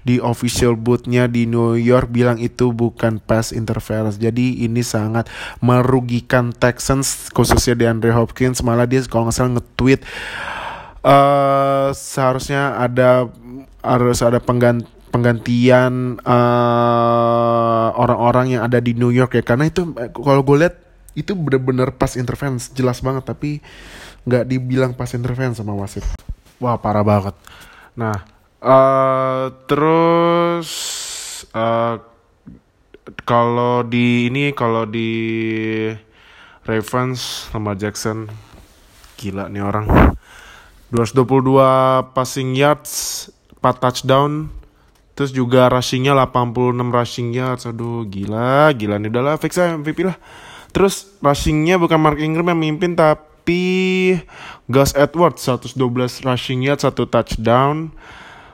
di 0.00 0.16
official 0.16 0.80
boothnya 0.80 1.28
di 1.28 1.44
New 1.44 1.76
York 1.76 2.08
bilang 2.08 2.40
itu 2.40 2.72
bukan 2.72 3.20
pass 3.20 3.52
interference. 3.52 4.16
Jadi 4.16 4.64
ini 4.64 4.80
sangat 4.80 5.28
merugikan 5.60 6.56
Texans 6.56 7.28
khususnya 7.36 7.76
di 7.76 7.84
Andre 7.84 8.16
Hopkins. 8.16 8.64
Malah 8.64 8.88
dia 8.88 9.04
kalau 9.04 9.28
nggak 9.28 9.36
salah 9.36 9.60
nge-tweet 9.60 10.00
uh, 11.04 11.92
seharusnya 11.92 12.80
ada 12.80 13.28
harus 13.80 14.20
ada 14.24 14.40
pengganti 14.40 14.88
penggantian 15.10 16.22
eh, 16.22 17.88
orang-orang 17.98 18.46
uh, 18.46 18.50
yang 18.54 18.62
ada 18.62 18.78
di 18.78 18.94
New 18.94 19.10
York 19.10 19.34
ya 19.34 19.42
karena 19.42 19.66
itu 19.66 19.90
kalau 20.14 20.46
gue 20.46 20.62
lihat 20.62 20.89
itu 21.18 21.34
bener-bener 21.34 21.90
pas 21.94 22.14
interference 22.14 22.70
jelas 22.74 23.02
banget 23.02 23.26
tapi 23.26 23.58
nggak 24.28 24.44
dibilang 24.46 24.92
pas 24.94 25.10
interference 25.14 25.58
sama 25.58 25.74
wasit. 25.74 26.04
Wah 26.60 26.76
parah 26.76 27.02
banget. 27.06 27.34
Nah 27.96 28.40
Uh, 28.60 29.56
terus 29.64 30.68
uh, 31.56 31.96
kalau 33.24 33.80
di 33.80 34.28
ini 34.28 34.52
kalau 34.52 34.84
di 34.84 35.08
Ravens 36.68 37.48
sama 37.48 37.72
Jackson 37.72 38.28
gila 39.16 39.48
nih 39.48 39.64
orang. 39.64 40.12
222 40.92 42.12
passing 42.12 42.52
yards 42.52 42.92
4 43.64 43.80
touchdown 43.80 44.52
terus 45.16 45.32
juga 45.32 45.72
rushingnya 45.72 46.12
86 46.12 46.92
rushing 46.92 47.32
yards. 47.32 47.64
Aduh 47.64 48.04
gila 48.12 48.76
gila 48.76 49.00
nih. 49.00 49.08
Udahlah 49.08 49.40
fix 49.40 49.56
MVP 49.56 50.04
lah 50.04 50.20
terus 50.70 51.10
rushingnya 51.20 51.76
bukan 51.76 52.00
Mark 52.00 52.18
Ingram 52.18 52.50
yang 52.54 52.60
mimpin 52.60 52.94
tapi 52.94 54.18
Gus 54.70 54.94
Edwards 54.94 55.42
112 55.42 55.76
rushing 56.22 56.62
yards 56.64 56.86
satu 56.86 57.06
touchdown. 57.10 57.90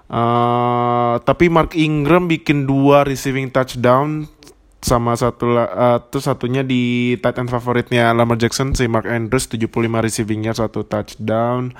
Uh, 0.06 1.18
tapi 1.26 1.50
Mark 1.50 1.74
Ingram 1.74 2.30
bikin 2.30 2.62
dua 2.62 3.02
receiving 3.02 3.50
touchdown 3.50 4.30
sama 4.78 5.18
satu 5.18 5.58
uh, 5.58 5.98
terus 6.06 6.30
satunya 6.30 6.62
di 6.62 7.18
tight 7.18 7.42
end 7.42 7.50
favoritnya 7.50 8.14
Lamar 8.14 8.38
Jackson 8.38 8.70
si 8.70 8.86
Mark 8.86 9.02
Andrews 9.10 9.50
75 9.50 9.66
receivingnya 9.82 10.54
satu 10.54 10.86
touchdown. 10.86 11.74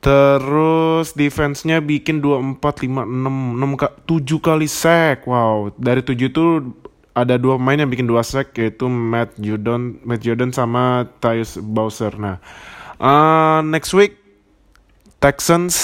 Terus 0.00 1.16
defense-nya 1.16 1.80
bikin 1.80 2.20
24 2.20 2.60
5 2.60 3.08
6 3.08 3.08
6 3.08 4.04
7 4.04 4.40
kali 4.40 4.68
sack. 4.68 5.28
Wow 5.28 5.76
dari 5.76 6.00
7 6.00 6.28
itu 6.28 6.44
ada 7.14 7.38
dua 7.38 7.56
pemain 7.56 7.78
yang 7.78 7.90
bikin 7.90 8.10
dua 8.10 8.26
sack 8.26 8.52
yaitu 8.58 8.90
Matt 8.90 9.38
Judon 9.38 10.02
Matt 10.02 10.20
Judon 10.26 10.50
sama 10.50 11.06
Tyus 11.22 11.56
Bowser 11.62 12.12
nah 12.18 12.42
uh, 12.98 13.62
next 13.62 13.94
week 13.94 14.18
Texans 15.22 15.74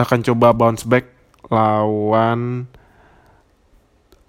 akan 0.00 0.24
coba 0.24 0.56
bounce 0.56 0.82
back 0.88 1.12
lawan 1.52 2.66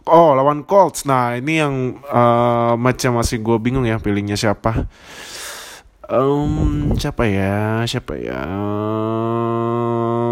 Oh, 0.02 0.34
lawan 0.34 0.66
Colts. 0.66 1.06
Nah, 1.06 1.38
ini 1.38 1.62
yang 1.62 2.02
uh, 2.10 2.74
yang 2.74 3.14
masih 3.14 3.38
gue 3.38 3.54
bingung 3.62 3.86
ya 3.86 4.02
pilihnya 4.02 4.34
siapa. 4.34 4.90
Um, 6.10 6.92
siapa 6.98 7.30
ya? 7.30 7.86
Siapa 7.86 8.18
ya? 8.18 8.42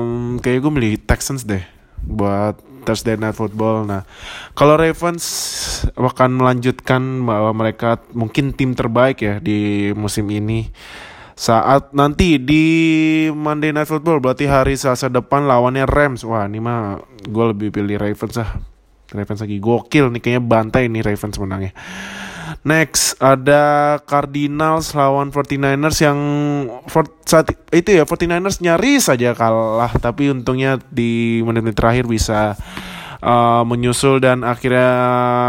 Um, 0.03 0.41
kayak 0.41 0.59
gue 0.65 0.71
milih 0.73 0.97
Texans 1.05 1.45
deh 1.45 1.78
buat 2.03 2.59
Thursday 2.87 3.19
Night 3.19 3.35
Football. 3.35 3.85
Nah, 3.85 4.03
kalau 4.55 4.79
Ravens 4.79 5.25
akan 5.93 6.31
melanjutkan 6.39 7.01
bahwa 7.23 7.51
mereka 7.53 7.99
mungkin 8.15 8.55
tim 8.55 8.73
terbaik 8.73 9.21
ya 9.21 9.35
di 9.37 9.91
musim 9.93 10.27
ini 10.31 10.71
saat 11.39 11.95
nanti 11.95 12.35
di 12.35 12.65
Monday 13.31 13.71
Night 13.71 13.87
Football 13.87 14.19
berarti 14.19 14.43
hari 14.43 14.75
Selasa 14.75 15.07
depan 15.07 15.47
lawannya 15.47 15.87
Rams. 15.87 16.27
Wah, 16.27 16.43
ini 16.43 16.59
mah 16.59 16.99
gue 17.23 17.45
lebih 17.55 17.71
pilih 17.71 17.95
Ravens 17.95 18.35
ah. 18.43 18.59
Ravens 19.09 19.41
lagi 19.41 19.57
gokil 19.57 20.13
nih 20.13 20.21
kayaknya 20.21 20.43
bantai 20.43 20.83
nih 20.91 21.01
Ravens 21.01 21.39
menangnya. 21.39 21.71
Next 22.65 23.15
ada 23.21 23.97
Cardinals 24.03 24.91
lawan 24.97 25.29
49ers 25.29 25.97
yang 26.01 26.19
for, 26.89 27.05
saat 27.23 27.51
itu 27.69 27.93
ya 27.93 28.03
49ers 28.03 28.59
nyaris 28.63 29.11
saja 29.11 29.37
kalah 29.37 29.93
tapi 30.01 30.33
untungnya 30.33 30.81
di 30.89 31.41
menit-menit 31.45 31.77
terakhir 31.77 32.05
bisa 32.09 32.57
uh, 33.23 33.63
menyusul 33.67 34.19
dan 34.23 34.43
akhirnya 34.43 34.91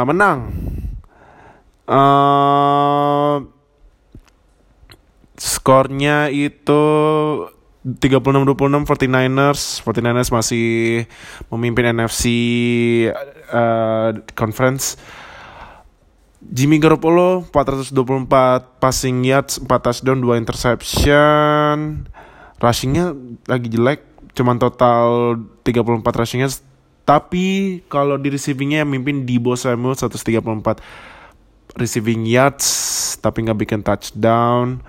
menang. 0.06 0.38
Uh, 1.90 3.42
Skornya 5.40 6.28
itu 6.28 6.82
36-26 7.80 8.84
49ers. 8.84 9.80
49ers 9.80 10.28
masih 10.28 10.68
memimpin 11.48 11.96
NFC 11.96 12.24
uh, 13.48 14.12
Conference. 14.36 15.00
Jimmy 16.40 16.80
Garoppolo 16.80 17.44
424 17.52 18.80
passing 18.80 19.20
yards, 19.28 19.60
4 19.60 19.68
touchdown, 19.68 20.24
2 20.24 20.40
interception. 20.40 22.08
Rushingnya 22.56 23.12
lagi 23.44 23.68
jelek, 23.68 24.00
cuman 24.32 24.56
total 24.56 25.36
34 25.64 26.00
rushing 26.00 26.40
yards. 26.40 26.64
Tapi 27.04 27.80
kalau 27.92 28.16
di 28.16 28.32
receivingnya 28.32 28.84
yang 28.84 28.90
mimpin 28.90 29.28
Debo 29.28 29.52
Samuel 29.52 29.96
134 29.98 30.80
receiving 31.76 32.24
yards, 32.24 32.66
tapi 33.20 33.44
nggak 33.44 33.60
bikin 33.60 33.80
touchdown. 33.84 34.80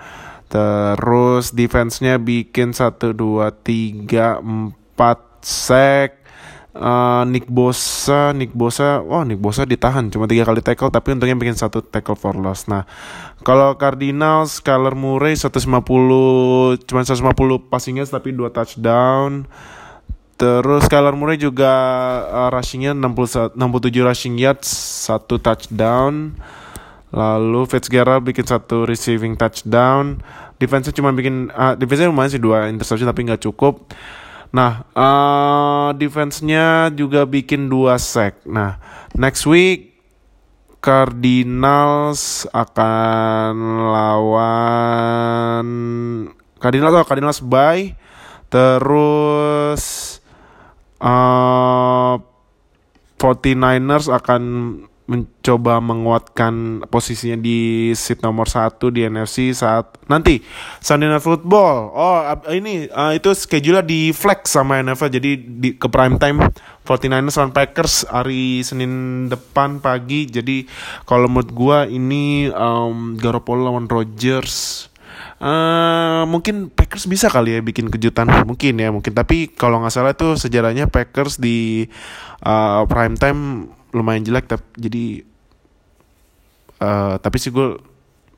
Terus 0.47 1.51
defense-nya 1.51 2.19
bikin 2.19 2.71
1 2.71 3.11
2 3.11 3.51
3 3.63 4.39
4 4.39 4.71
sack 5.43 6.20
Uh, 6.71 7.27
Nick 7.27 7.51
Bosa, 7.51 8.31
Nick 8.31 8.55
Bosa, 8.55 9.03
wah 9.03 9.27
Nick 9.27 9.43
Bosa 9.43 9.67
ditahan 9.67 10.07
cuma 10.07 10.23
tiga 10.23 10.47
kali 10.47 10.63
tackle 10.63 10.87
tapi 10.87 11.11
untungnya 11.11 11.35
bikin 11.35 11.51
satu 11.51 11.83
tackle 11.83 12.15
for 12.15 12.31
loss. 12.39 12.71
Nah, 12.71 12.87
kalau 13.43 13.75
Cardinals, 13.75 14.63
Kyler 14.63 14.95
Murray 14.95 15.35
150 15.35 15.67
cuma 16.87 17.03
150 17.03 17.67
passingnya 17.67 18.07
tapi 18.07 18.31
dua 18.31 18.55
touchdown. 18.55 19.51
Terus 20.39 20.87
Kyler 20.87 21.11
Murray 21.11 21.37
juga 21.37 21.73
uh, 22.31 22.49
rushingnya 22.55 22.95
60, 22.95 23.59
67 23.59 24.07
rushing 24.07 24.35
yards, 24.39 24.71
satu 25.05 25.43
touchdown. 25.43 26.39
Lalu 27.11 27.67
Fitzgerald 27.67 28.23
bikin 28.23 28.47
satu 28.47 28.87
receiving 28.87 29.35
touchdown. 29.35 30.23
Defense 30.55 30.95
cuma 30.95 31.11
bikin 31.11 31.51
uh, 31.51 31.75
defense 31.75 32.07
lumayan 32.07 32.31
sih 32.31 32.39
dua 32.39 32.71
interception 32.71 33.11
tapi 33.11 33.27
nggak 33.27 33.43
cukup. 33.43 33.91
Nah, 34.51 34.83
uh, 34.91 35.95
defense-nya 35.95 36.91
juga 36.91 37.23
bikin 37.23 37.71
dua 37.71 37.95
sack. 37.95 38.43
Nah, 38.43 38.75
next 39.15 39.47
week 39.47 39.95
Cardinals 40.83 42.43
akan 42.51 43.53
lawan 43.95 45.67
Cardinals 46.59 46.91
atau 46.91 47.07
Cardinals 47.07 47.39
bye. 47.39 47.95
Terus 48.51 49.83
uh, 50.99 52.19
49ers 53.15 54.11
akan 54.11 54.41
mencoba 55.11 55.83
menguatkan 55.83 56.87
posisinya 56.87 57.35
di 57.35 57.91
seat 57.91 58.23
nomor 58.23 58.47
satu 58.47 58.87
di 58.87 59.03
NFC 59.03 59.51
saat 59.51 59.99
nanti 60.07 60.39
Sunday 60.79 61.11
Night 61.11 61.19
Football. 61.19 61.91
Oh 61.91 62.23
ini 62.47 62.87
uh, 62.87 63.11
itu 63.11 63.35
schedule 63.35 63.83
di 63.83 64.15
flex 64.15 64.55
sama 64.55 64.79
NFL 64.79 65.11
jadi 65.11 65.31
di 65.35 65.75
ke 65.75 65.91
prime 65.91 66.15
time 66.15 66.47
49ers 66.87 67.35
lawan 67.43 67.51
Packers 67.51 68.07
hari 68.07 68.63
Senin 68.63 69.27
depan 69.27 69.83
pagi. 69.83 70.31
Jadi 70.31 70.63
kalau 71.03 71.27
menurut 71.27 71.51
gua 71.51 71.77
ini 71.91 72.47
um, 72.47 73.19
Garoppolo 73.19 73.67
lawan 73.67 73.91
Rodgers 73.91 74.87
Uh, 75.41 76.21
mungkin 76.29 76.69
Packers 76.69 77.09
bisa 77.09 77.25
kali 77.25 77.57
ya 77.57 77.65
bikin 77.65 77.89
kejutan 77.89 78.29
mungkin 78.45 78.77
ya 78.77 78.93
mungkin 78.93 79.17
tapi 79.17 79.49
kalau 79.49 79.81
nggak 79.81 79.89
salah 79.89 80.13
itu 80.13 80.37
sejarahnya 80.37 80.85
Packers 80.85 81.41
di 81.41 81.89
uh, 82.45 82.85
prime 82.85 83.17
time 83.17 83.73
lumayan 83.91 84.23
jelek 84.23 84.47
tapi 84.47 84.65
jadi 84.79 85.05
uh, 86.81 87.15
tapi 87.21 87.37
sih 87.37 87.51
gue 87.53 87.79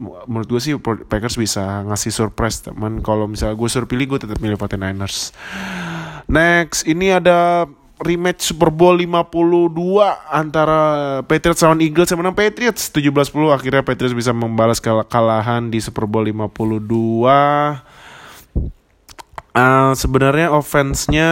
menurut 0.04 0.48
gue 0.50 0.62
sih 0.62 0.74
Packers 0.82 1.38
bisa 1.39 1.86
ngasih 1.88 2.12
surprise 2.12 2.66
teman 2.66 3.00
kalau 3.00 3.30
misalnya 3.30 3.56
gue 3.56 3.70
suruh 3.70 3.88
pilih 3.88 4.18
gue 4.18 4.20
tetap 4.28 4.42
milih 4.42 4.60
49ers 4.60 5.32
next 6.28 6.84
ini 6.89 7.13
ada 7.13 7.70
rematch 8.04 8.52
Super 8.52 8.74
Bowl 8.74 9.00
52 9.00 9.70
antara 10.28 10.80
Patriots 11.24 11.63
lawan 11.63 11.80
Eagles 11.80 12.10
yang 12.12 12.20
menang 12.20 12.36
Patriots 12.36 12.92
17-10 12.92 13.54
akhirnya 13.54 13.84
Patriots 13.86 14.18
bisa 14.18 14.36
membalas 14.36 14.84
kekalahan 14.84 15.72
di 15.72 15.80
Super 15.80 16.10
Bowl 16.10 16.28
52 16.28 17.24
uh, 19.56 19.94
sebenarnya 19.96 20.52
offense-nya 20.52 21.30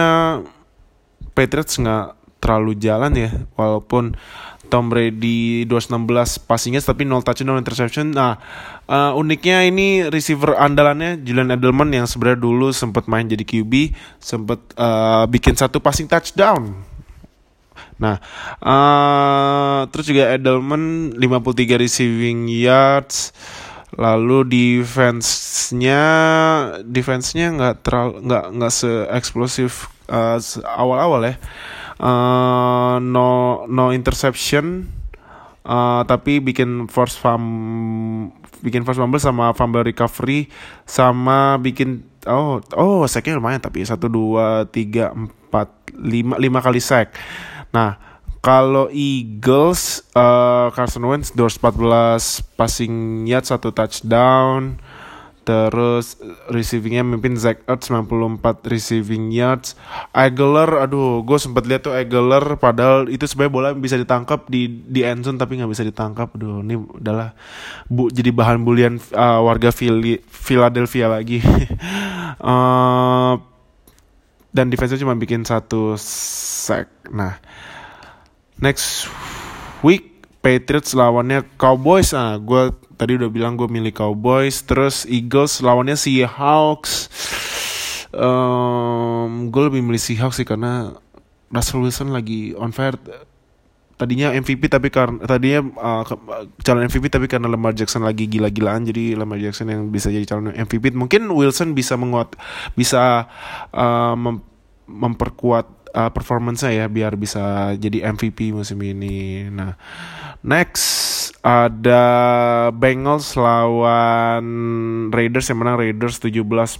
Patriots 1.36 1.76
nggak 1.76 2.21
terlalu 2.42 2.74
jalan 2.74 3.14
ya 3.14 3.30
walaupun 3.54 4.18
Tom 4.66 4.88
Brady 4.88 5.68
216 5.68 6.48
passingnya 6.48 6.80
tapi 6.80 7.04
0 7.04 7.20
touchdown 7.20 7.60
interception. 7.60 8.16
Nah, 8.16 8.40
uh, 8.88 9.12
uniknya 9.12 9.68
ini 9.68 10.08
receiver 10.08 10.56
andalannya 10.56 11.20
Julian 11.20 11.52
Edelman 11.52 11.92
yang 11.92 12.08
sebenarnya 12.08 12.40
dulu 12.40 12.72
sempat 12.72 13.04
main 13.04 13.28
jadi 13.28 13.44
QB, 13.44 13.92
sempat 14.16 14.64
uh, 14.80 15.28
bikin 15.28 15.60
satu 15.60 15.76
passing 15.76 16.08
touchdown. 16.08 16.72
Nah, 18.00 18.16
uh, 18.64 19.84
terus 19.92 20.08
juga 20.08 20.32
Edelman 20.32 21.12
53 21.20 21.76
receiving 21.76 22.48
yards. 22.48 23.36
Lalu 23.92 24.48
defense-nya 24.48 26.00
defense-nya 26.80 27.52
nggak 27.52 27.74
terlalu 27.84 28.24
nggak 28.24 28.44
nggak 28.56 28.72
se 28.72 28.88
eksplosif 29.12 29.92
uh, 30.08 30.40
awal-awal 30.64 31.28
ya 31.28 31.36
uh, 32.02 32.98
no 32.98 33.62
no 33.70 33.94
interception. 33.94 34.90
Uh, 35.62 36.02
tapi 36.10 36.42
bikin 36.42 36.90
force 36.90 37.14
fum 37.14 38.34
bikin 38.66 38.82
force 38.82 38.98
fumble 38.98 39.22
sama 39.22 39.54
fumble 39.54 39.86
recovery 39.86 40.50
sama 40.82 41.54
bikin 41.62 42.02
oh 42.26 42.58
oh 42.74 43.06
sacknya 43.06 43.38
lumayan 43.38 43.62
tapi 43.62 43.86
satu 43.86 44.10
dua 44.10 44.66
tiga 44.66 45.14
empat 45.14 45.70
lima 45.94 46.34
lima 46.42 46.58
kali 46.58 46.82
sack. 46.82 47.14
Nah 47.70 47.94
kalau 48.42 48.90
Eagles 48.90 50.02
uh, 50.18 50.74
Carson 50.74 51.06
Wentz 51.06 51.30
214 51.38 52.58
passing 52.58 53.22
yard 53.30 53.46
satu 53.46 53.70
touchdown 53.70 54.82
Terus 55.42 56.18
receivingnya 56.46 57.02
mimpin 57.02 57.34
Zach 57.34 57.62
Ertz 57.66 57.90
94 57.90 58.62
receiving 58.70 59.34
yards. 59.34 59.74
Aguilar, 60.14 60.86
aduh, 60.86 61.26
gue 61.26 61.38
sempat 61.38 61.66
lihat 61.66 61.86
tuh 61.86 61.94
Aguilar 61.94 62.56
padahal 62.62 63.10
itu 63.10 63.26
sebenarnya 63.26 63.52
bola 63.52 63.68
bisa 63.74 63.98
ditangkap 63.98 64.46
di 64.46 64.70
di 64.70 65.02
endzone 65.02 65.36
tapi 65.36 65.58
nggak 65.58 65.70
bisa 65.70 65.82
ditangkap. 65.82 66.30
Aduh, 66.38 66.62
ini 66.62 66.78
adalah 66.78 67.34
bu 67.90 68.06
jadi 68.08 68.30
bahan 68.30 68.62
bulian 68.62 69.02
uh, 69.12 69.42
warga 69.42 69.74
Philly, 69.74 70.22
Philadelphia 70.30 71.10
lagi. 71.10 71.42
uh, 72.38 73.34
dan 74.56 74.68
defense 74.68 75.00
cuma 75.00 75.16
bikin 75.16 75.42
satu 75.42 75.96
sack. 75.98 76.86
Nah, 77.08 77.40
next 78.60 79.08
week 79.80 80.12
Patriots 80.44 80.92
lawannya 80.92 81.46
Cowboys. 81.56 82.12
Ah, 82.12 82.36
gue 82.36 82.74
tadi 83.02 83.18
udah 83.18 83.26
bilang 83.34 83.58
gue 83.58 83.66
milih 83.66 83.90
Cowboys 83.90 84.62
terus 84.62 85.02
Eagles 85.10 85.58
lawannya 85.58 85.98
Seahawks. 85.98 87.10
Um, 88.14 89.50
gue 89.50 89.62
lebih 89.66 89.82
milih 89.82 89.98
Seahawks 89.98 90.38
sih 90.38 90.46
karena 90.46 90.94
Russell 91.50 91.82
Wilson 91.82 92.14
lagi 92.14 92.54
on 92.54 92.70
fire. 92.70 92.94
Tadinya 93.98 94.30
MVP 94.30 94.70
tapi 94.70 94.86
karena 94.94 95.18
tadinya 95.26 95.66
uh, 95.82 96.02
calon 96.62 96.86
MVP 96.86 97.10
tapi 97.10 97.26
karena 97.26 97.50
Lamar 97.50 97.74
Jackson 97.74 98.06
lagi 98.06 98.30
gila-gilaan 98.30 98.86
jadi 98.86 99.18
Lamar 99.18 99.42
Jackson 99.42 99.66
yang 99.70 99.90
bisa 99.90 100.10
jadi 100.10 100.22
calon 100.22 100.54
MVP 100.54 100.94
mungkin 100.94 101.26
Wilson 101.26 101.74
bisa 101.74 101.98
menguat 101.98 102.38
bisa 102.78 103.26
uh, 103.74 104.14
mem 104.14 104.42
memperkuat 104.86 105.90
uh, 105.94 106.10
performance 106.10 106.66
ya 106.66 106.90
biar 106.90 107.14
bisa 107.14 107.74
jadi 107.78 108.10
MVP 108.10 108.50
musim 108.50 108.78
ini. 108.82 109.46
Nah, 109.50 109.78
next 110.42 111.21
ada 111.42 112.04
Bengals 112.70 113.34
lawan 113.34 114.46
Raiders 115.10 115.50
yang 115.50 115.58
menang 115.58 115.82
Raiders 115.82 116.22
17-10. 116.22 116.78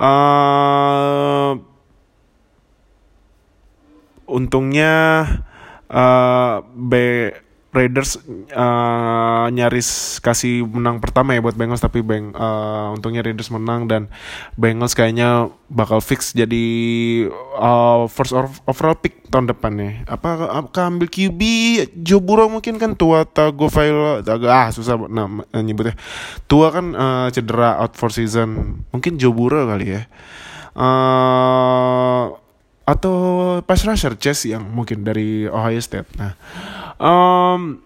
Uh, 0.00 1.60
untungnya 4.24 4.96
uh, 5.92 6.64
B 6.72 6.92
Raiders 7.70 8.18
uh, 8.50 9.46
nyaris 9.54 10.18
kasih 10.18 10.66
menang 10.66 10.98
pertama 10.98 11.38
ya 11.38 11.40
buat 11.40 11.54
Bengals 11.54 11.78
tapi 11.78 12.02
Beng 12.02 12.34
uh, 12.34 12.90
untungnya 12.90 13.22
Raiders 13.22 13.46
menang 13.54 13.86
dan 13.86 14.10
Bengals 14.58 14.98
kayaknya 14.98 15.54
bakal 15.70 16.02
fix 16.02 16.34
jadi 16.34 16.66
uh, 17.54 18.10
first 18.10 18.34
overall 18.66 18.98
pick 18.98 19.22
tahun 19.30 19.54
depan 19.54 19.78
nih. 19.78 19.92
Apa 20.10 20.50
apakah 20.50 20.90
ambil 20.90 21.06
QB 21.06 21.40
Joe 22.02 22.18
Burrow 22.18 22.50
mungkin 22.50 22.74
kan 22.82 22.98
tua 22.98 23.22
Tagovailoa 23.22 24.26
ah 24.50 24.74
susah 24.74 24.98
nama 25.06 25.46
nyebutnya. 25.54 25.94
Tua 26.50 26.74
kan 26.74 26.86
uh, 26.98 27.28
cedera 27.30 27.78
out 27.78 27.94
for 27.94 28.10
season. 28.10 28.82
Mungkin 28.90 29.14
Joe 29.14 29.30
Burrow 29.30 29.70
kali 29.70 29.94
ya. 29.94 30.02
Uh, 30.74 32.34
atau 32.82 33.14
pass 33.62 33.86
rusher 33.86 34.18
Chase 34.18 34.50
yang 34.50 34.66
mungkin 34.66 35.06
dari 35.06 35.46
Ohio 35.46 35.78
State. 35.78 36.10
Nah, 36.18 36.34
Um, 37.00 37.80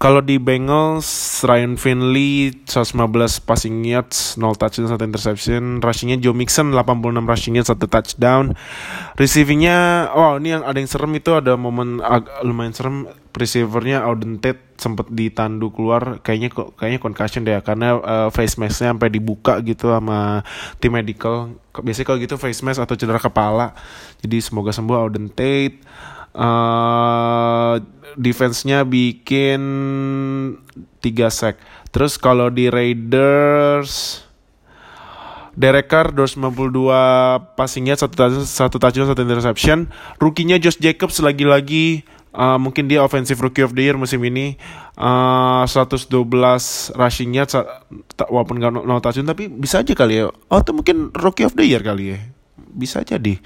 kalau 0.00 0.24
di 0.24 0.40
Bengals, 0.40 1.04
Ryan 1.44 1.76
Finley 1.76 2.56
115 2.64 2.96
passing 3.44 3.84
yards, 3.84 4.40
0 4.40 4.56
touchdown, 4.56 4.88
1 4.96 5.08
interception. 5.12 5.62
Rushingnya 5.84 6.16
Joe 6.16 6.32
Mixon 6.32 6.72
86 6.72 7.28
rushing 7.28 7.54
yards, 7.60 7.68
1 7.68 7.84
touchdown. 7.84 8.56
Receivingnya, 9.20 10.08
oh 10.16 10.40
ini 10.40 10.56
yang 10.56 10.64
ada 10.64 10.80
yang 10.80 10.88
serem 10.88 11.12
itu 11.20 11.36
ada 11.36 11.52
momen 11.60 12.00
lumayan 12.40 12.72
serem. 12.72 13.12
Receivernya 13.30 14.02
Auden 14.02 14.42
Tate 14.42 14.74
sempat 14.74 15.06
ditandu 15.06 15.70
keluar, 15.70 16.18
kayaknya 16.18 16.50
kok 16.50 16.74
kayaknya 16.74 16.98
concussion 16.98 17.46
deh 17.46 17.54
karena 17.62 17.94
uh, 17.94 18.28
face 18.34 18.58
masknya 18.58 18.90
sampai 18.90 19.06
dibuka 19.06 19.62
gitu 19.62 19.86
sama 19.94 20.42
tim 20.82 20.90
medical. 20.90 21.54
Biasanya 21.70 22.06
kalau 22.10 22.18
gitu 22.18 22.34
face 22.42 22.64
mask 22.66 22.82
atau 22.82 22.98
cedera 22.98 23.22
kepala. 23.22 23.76
Jadi 24.18 24.42
semoga 24.42 24.74
sembuh 24.74 24.96
Auden 24.98 25.30
Tate. 25.30 25.78
Uh, 26.30 27.82
defense-nya 28.14 28.86
bikin 28.86 29.60
3 31.02 31.30
sack. 31.30 31.58
Terus 31.90 32.18
kalau 32.18 32.50
di 32.50 32.70
Raiders 32.70 34.22
Derek 35.58 35.90
Carr 35.90 36.14
292 36.14 37.58
passing 37.58 37.90
yard, 37.90 37.98
satu 37.98 38.14
satu 38.46 38.76
touchdown, 38.78 39.10
satu 39.10 39.22
interception. 39.26 39.90
Rookie-nya 40.22 40.62
Josh 40.62 40.78
Jacobs 40.78 41.18
lagi-lagi 41.18 42.06
uh, 42.34 42.56
mungkin 42.56 42.86
dia 42.86 43.02
offensive 43.02 43.42
rookie 43.42 43.66
of 43.66 43.74
the 43.74 43.82
year 43.82 43.98
musim 43.98 44.22
ini. 44.22 44.54
Uh, 44.94 45.66
112 45.66 46.06
rushing 46.94 47.30
yard 47.34 47.50
walaupun 48.30 48.62
gak 48.62 48.72
no 48.72 49.00
touchdown 49.02 49.28
tapi 49.28 49.50
bisa 49.50 49.82
aja 49.82 49.92
kali 49.92 50.22
ya. 50.22 50.30
Oh, 50.30 50.60
itu 50.62 50.72
mungkin 50.72 51.10
rookie 51.12 51.44
of 51.44 51.52
the 51.58 51.66
year 51.66 51.82
kali 51.82 52.14
ya. 52.14 52.18
Bisa 52.72 53.02
jadi 53.02 53.42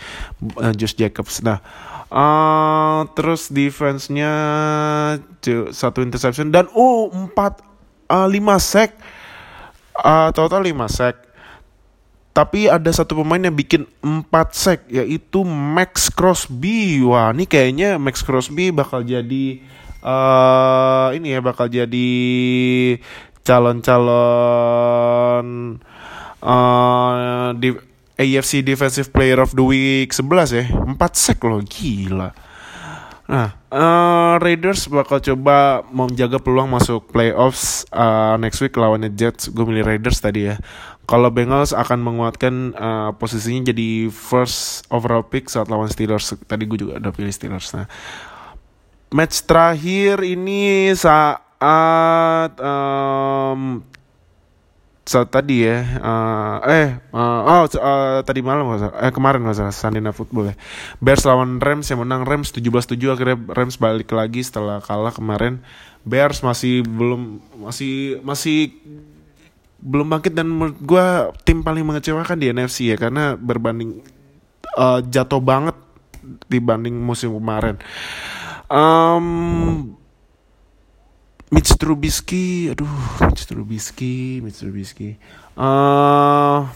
uh, 0.60 0.72
Josh 0.76 0.94
Jacobs. 0.94 1.40
Nah, 1.40 1.58
uh, 2.12 3.08
terus 3.16 3.48
defense-nya 3.48 4.32
satu 5.72 6.04
interception 6.04 6.52
dan 6.52 6.68
oh 6.76 7.08
empat 7.12 7.64
uh, 8.12 8.28
lima 8.28 8.60
sack 8.60 8.92
uh, 10.00 10.32
total 10.34 10.66
5 10.66 10.90
sack. 10.90 11.16
Tapi 12.34 12.66
ada 12.66 12.90
satu 12.90 13.22
pemain 13.22 13.38
yang 13.38 13.54
bikin 13.54 13.86
4 14.02 14.26
sack 14.50 14.90
yaitu 14.90 15.46
Max 15.46 16.10
Crosby. 16.10 16.98
Wah, 17.06 17.30
ini 17.30 17.46
kayaknya 17.46 17.94
Max 17.94 18.26
Crosby 18.26 18.74
bakal 18.74 19.06
jadi 19.06 19.62
uh, 20.02 21.14
ini 21.14 21.30
ya 21.30 21.38
bakal 21.38 21.70
jadi 21.70 22.10
calon-calon 23.46 25.46
uh, 26.42 27.54
di 27.54 27.70
AFC 28.14 28.62
Defensive 28.62 29.10
Player 29.10 29.42
of 29.42 29.54
the 29.58 29.64
Week 29.64 30.10
11 30.10 30.54
ya. 30.54 30.64
4 30.70 30.98
sack 31.14 31.42
loh, 31.42 31.58
gila. 31.62 32.30
Nah, 33.24 33.56
uh, 33.72 34.36
Raiders 34.36 34.84
bakal 34.92 35.16
coba 35.16 35.80
menjaga 35.88 36.36
peluang 36.36 36.68
masuk 36.68 37.08
playoffs 37.08 37.88
uh, 37.88 38.36
next 38.36 38.60
week 38.60 38.76
lawannya 38.76 39.08
Jets. 39.16 39.48
Gue 39.48 39.64
milih 39.64 39.80
Raiders 39.80 40.20
tadi 40.20 40.52
ya. 40.52 40.60
Kalau 41.08 41.32
Bengals 41.32 41.72
akan 41.72 42.04
menguatkan 42.04 42.76
uh, 42.76 43.10
posisinya 43.16 43.72
jadi 43.72 44.12
first 44.12 44.84
overall 44.92 45.24
pick 45.24 45.48
saat 45.48 45.72
lawan 45.72 45.88
Steelers. 45.88 46.36
Tadi 46.44 46.68
gue 46.68 46.78
juga 46.84 47.00
udah 47.00 47.12
pilih 47.16 47.32
Steelers. 47.32 47.72
Nah, 47.72 47.88
match 49.08 49.40
terakhir 49.48 50.20
ini 50.20 50.92
saat 50.92 52.52
um, 52.60 53.80
saat 55.04 55.28
tadi 55.28 55.68
ya 55.68 55.84
uh, 56.00 56.64
eh 56.64 56.96
uh, 57.12 57.40
oh 57.44 57.64
uh, 57.76 58.24
tadi 58.24 58.40
malam 58.40 58.64
eh 58.72 59.12
kemarin 59.12 59.44
Sunday 59.68 60.00
Night 60.00 60.16
Football 60.16 60.52
ya. 60.52 60.54
Bears 60.96 61.28
lawan 61.28 61.60
Rams 61.60 61.92
yang 61.92 62.00
menang 62.00 62.24
Rams 62.24 62.56
17-7 62.56 62.96
akhirnya 63.12 63.36
Rams 63.52 63.76
balik 63.76 64.08
lagi 64.16 64.40
setelah 64.40 64.80
kalah 64.80 65.12
kemarin. 65.12 65.60
Bears 66.08 66.40
masih 66.40 66.80
belum 66.88 67.44
masih 67.60 68.24
masih 68.24 68.72
belum 69.84 70.08
bangkit 70.08 70.32
dan 70.32 70.48
menurut 70.48 70.80
gue 70.80 71.06
tim 71.44 71.60
paling 71.60 71.84
mengecewakan 71.84 72.40
di 72.40 72.48
NFC 72.48 72.88
ya 72.88 72.96
karena 72.96 73.36
berbanding 73.36 74.00
uh, 74.80 75.04
jatuh 75.04 75.44
banget 75.44 75.76
dibanding 76.48 76.96
musim 76.96 77.36
kemarin. 77.36 77.76
Um, 78.72 80.00
Mitch 81.54 81.78
Trubisky, 81.78 82.66
aduh, 82.74 82.90
Mitch 83.22 83.46
Trubisky, 83.46 84.42
Mitch 84.42 84.58
Trubisky. 84.58 85.14
Uh, 85.54 86.66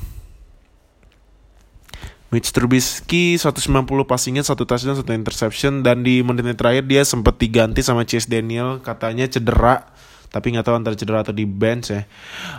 Mitch 2.30 2.54
Trubisky 2.54 3.34
190 3.34 3.66
passingnya, 4.06 4.46
satu 4.46 4.62
touchdown, 4.62 4.94
satu 4.94 5.10
interception 5.10 5.82
dan 5.82 6.06
di 6.06 6.22
menit 6.22 6.54
terakhir 6.54 6.86
dia 6.86 7.02
sempat 7.02 7.42
diganti 7.42 7.82
sama 7.82 8.06
Chase 8.06 8.30
Daniel 8.30 8.78
katanya 8.78 9.26
cedera 9.26 9.90
tapi 10.28 10.52
nggak 10.52 10.64
tahu 10.68 10.76
antara 10.76 10.94
cedera 10.94 11.24
atau 11.24 11.32
di 11.32 11.48
bench 11.48 11.88
ya. 11.88 12.04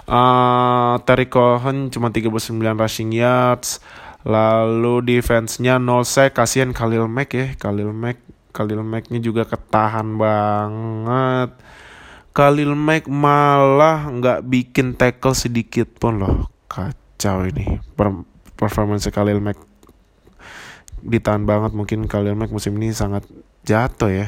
Uh, 0.09 0.97
Terry 1.05 1.29
Cohen 1.29 1.93
cuma 1.93 2.09
39 2.09 2.57
rushing 2.75 3.13
yards. 3.13 3.79
Lalu 4.27 5.15
defense-nya 5.15 5.79
0 5.79 6.03
sack, 6.03 6.35
kasihan 6.35 6.75
Khalil 6.75 7.07
Mack 7.07 7.31
ya, 7.31 7.55
Khalil 7.55 7.95
Mack, 7.95 8.19
Khalil 8.51 8.83
Mack-nya 8.83 9.23
juga 9.23 9.47
ketahan 9.47 10.19
banget. 10.19 11.55
Khalil 12.33 12.77
Mack 12.77 13.09
malah 13.09 14.07
nggak 14.09 14.45
bikin 14.45 14.95
tackle 14.95 15.35
sedikit 15.35 15.89
pun 15.97 16.21
loh 16.21 16.35
kacau 16.69 17.43
ini 17.45 17.81
performance 18.57 19.09
Khalil 19.09 19.41
Mack 19.41 19.57
ditahan 20.99 21.47
banget 21.47 21.71
mungkin 21.73 22.05
Khalil 22.05 22.35
Mack 22.35 22.51
musim 22.51 22.75
ini 22.77 22.91
sangat 22.91 23.25
jatuh 23.65 24.11
ya 24.11 24.27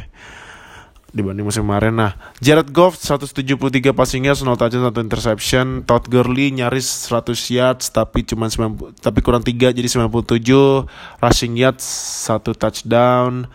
dibanding 1.11 1.43
musim 1.43 1.67
kemarin. 1.67 1.91
Nah, 1.91 2.15
Jared 2.39 2.71
Goff 2.71 2.95
173 2.95 3.91
passing 3.91 4.23
yards, 4.31 4.41
0 4.41 4.55
touchdown, 4.55 4.87
1 4.95 5.03
interception. 5.03 5.65
Todd 5.83 6.07
Gurley 6.07 6.55
nyaris 6.55 6.87
100 7.11 7.35
yards 7.51 7.91
tapi 7.91 8.23
cuma 8.23 8.47
90, 8.47 8.95
tapi 9.03 9.19
kurang 9.19 9.43
3 9.43 9.75
jadi 9.75 9.87
97 9.87 10.87
rushing 11.19 11.53
yards, 11.59 11.83
1 12.25 12.55
touchdown. 12.55 13.51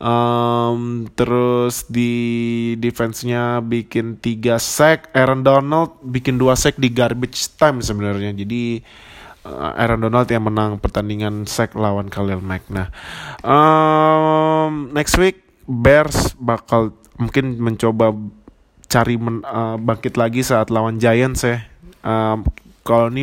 Um, 0.00 1.12
terus 1.12 1.84
di 1.84 2.12
defense-nya 2.80 3.60
bikin 3.60 4.16
3 4.16 4.56
sack, 4.56 5.12
Aaron 5.12 5.44
Donald 5.44 6.00
bikin 6.00 6.40
2 6.40 6.56
sack 6.56 6.80
di 6.80 6.88
garbage 6.88 7.52
time 7.60 7.84
sebenarnya. 7.84 8.32
Jadi 8.32 8.80
uh, 9.44 9.76
Aaron 9.76 10.00
Donald 10.00 10.24
yang 10.32 10.48
menang 10.48 10.80
pertandingan 10.80 11.44
sack 11.44 11.76
lawan 11.76 12.08
Khalil 12.08 12.40
Mack. 12.40 12.64
Nah, 12.72 12.88
um, 13.44 14.88
next 14.96 15.20
week 15.20 15.44
Bears 15.68 16.32
bakal 16.40 16.96
mungkin 17.20 17.60
mencoba 17.60 18.16
cari 18.88 19.20
men, 19.20 19.44
uh, 19.44 19.76
bangkit 19.76 20.16
lagi 20.16 20.40
saat 20.40 20.72
lawan 20.72 20.96
Giants 20.96 21.44
ya. 21.44 21.60
Um, 22.00 22.48
kalau 22.82 23.12
ini 23.12 23.22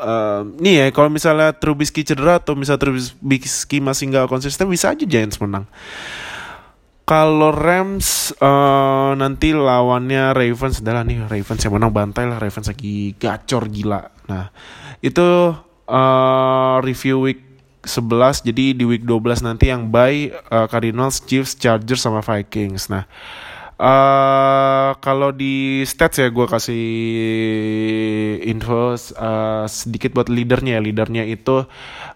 uh, 0.00 0.42
nih 0.58 0.74
ya 0.74 0.86
kalau 0.90 1.12
misalnya 1.12 1.52
Trubisky 1.52 2.02
cedera 2.02 2.40
atau 2.40 2.56
misalnya 2.56 2.80
Trubisky 2.88 3.78
masih 3.78 4.10
nggak 4.10 4.26
konsisten 4.26 4.66
bisa 4.66 4.96
aja 4.96 5.04
Giants 5.04 5.36
menang. 5.38 5.68
Kalau 7.04 7.50
Rams 7.50 8.30
uh, 8.38 9.18
nanti 9.18 9.50
lawannya 9.50 10.30
Ravens 10.30 10.78
adalah 10.78 11.02
nih 11.02 11.26
Ravens 11.26 11.60
yang 11.66 11.74
menang 11.74 11.90
bantai 11.90 12.24
lah 12.30 12.38
Ravens 12.38 12.70
lagi 12.70 13.18
gacor 13.18 13.66
gila. 13.66 14.08
Nah 14.30 14.48
itu 15.02 15.54
uh, 15.90 16.76
review 16.80 17.26
week 17.26 17.42
11 17.82 18.46
jadi 18.46 18.64
di 18.76 18.84
week 18.86 19.02
12 19.02 19.42
nanti 19.42 19.72
yang 19.72 19.90
by 19.90 20.30
uh, 20.52 20.70
Cardinals, 20.70 21.18
Chiefs, 21.24 21.58
Chargers 21.58 22.04
sama 22.04 22.22
Vikings. 22.22 22.86
Nah 22.88 23.10
Uh, 23.80 24.92
kalau 25.00 25.32
di 25.32 25.80
stats 25.88 26.20
ya 26.20 26.28
gue 26.28 26.44
kasih 26.44 26.84
info 28.44 28.92
uh, 28.92 29.64
sedikit 29.64 30.12
buat 30.12 30.28
leadernya 30.28 30.76
ya. 30.76 30.84
Leadernya 30.84 31.24
itu 31.24 31.64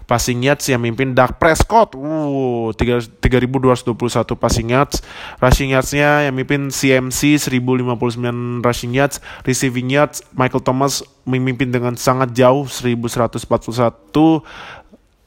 passing 0.04 0.44
yards 0.44 0.68
yang 0.68 0.84
mimpin 0.84 1.16
Dak 1.16 1.40
Prescott. 1.40 1.96
Uh, 1.96 2.68
3221 2.76 3.96
passing 4.36 4.76
yards. 4.76 5.00
Rushing 5.40 5.72
yardsnya 5.72 6.28
yang 6.28 6.36
mimpin 6.36 6.68
CMC 6.68 7.40
1059 7.40 8.60
rushing 8.60 8.92
yards. 8.92 9.24
Receiving 9.48 9.88
yards 9.88 10.20
Michael 10.36 10.60
Thomas 10.60 11.00
memimpin 11.24 11.72
dengan 11.72 11.96
sangat 11.96 12.36
jauh 12.36 12.68
1141 12.68 13.40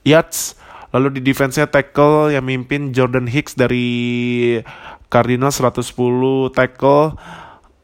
yards. 0.06 0.54
Lalu 0.96 1.20
di 1.20 1.22
defense-nya 1.34 1.68
tackle 1.68 2.32
yang 2.32 2.48
mimpin 2.48 2.96
Jordan 2.96 3.28
Hicks 3.28 3.60
dari 3.60 4.56
Cardinals 5.08 5.60
110 5.60 6.53
tackle. 6.53 7.16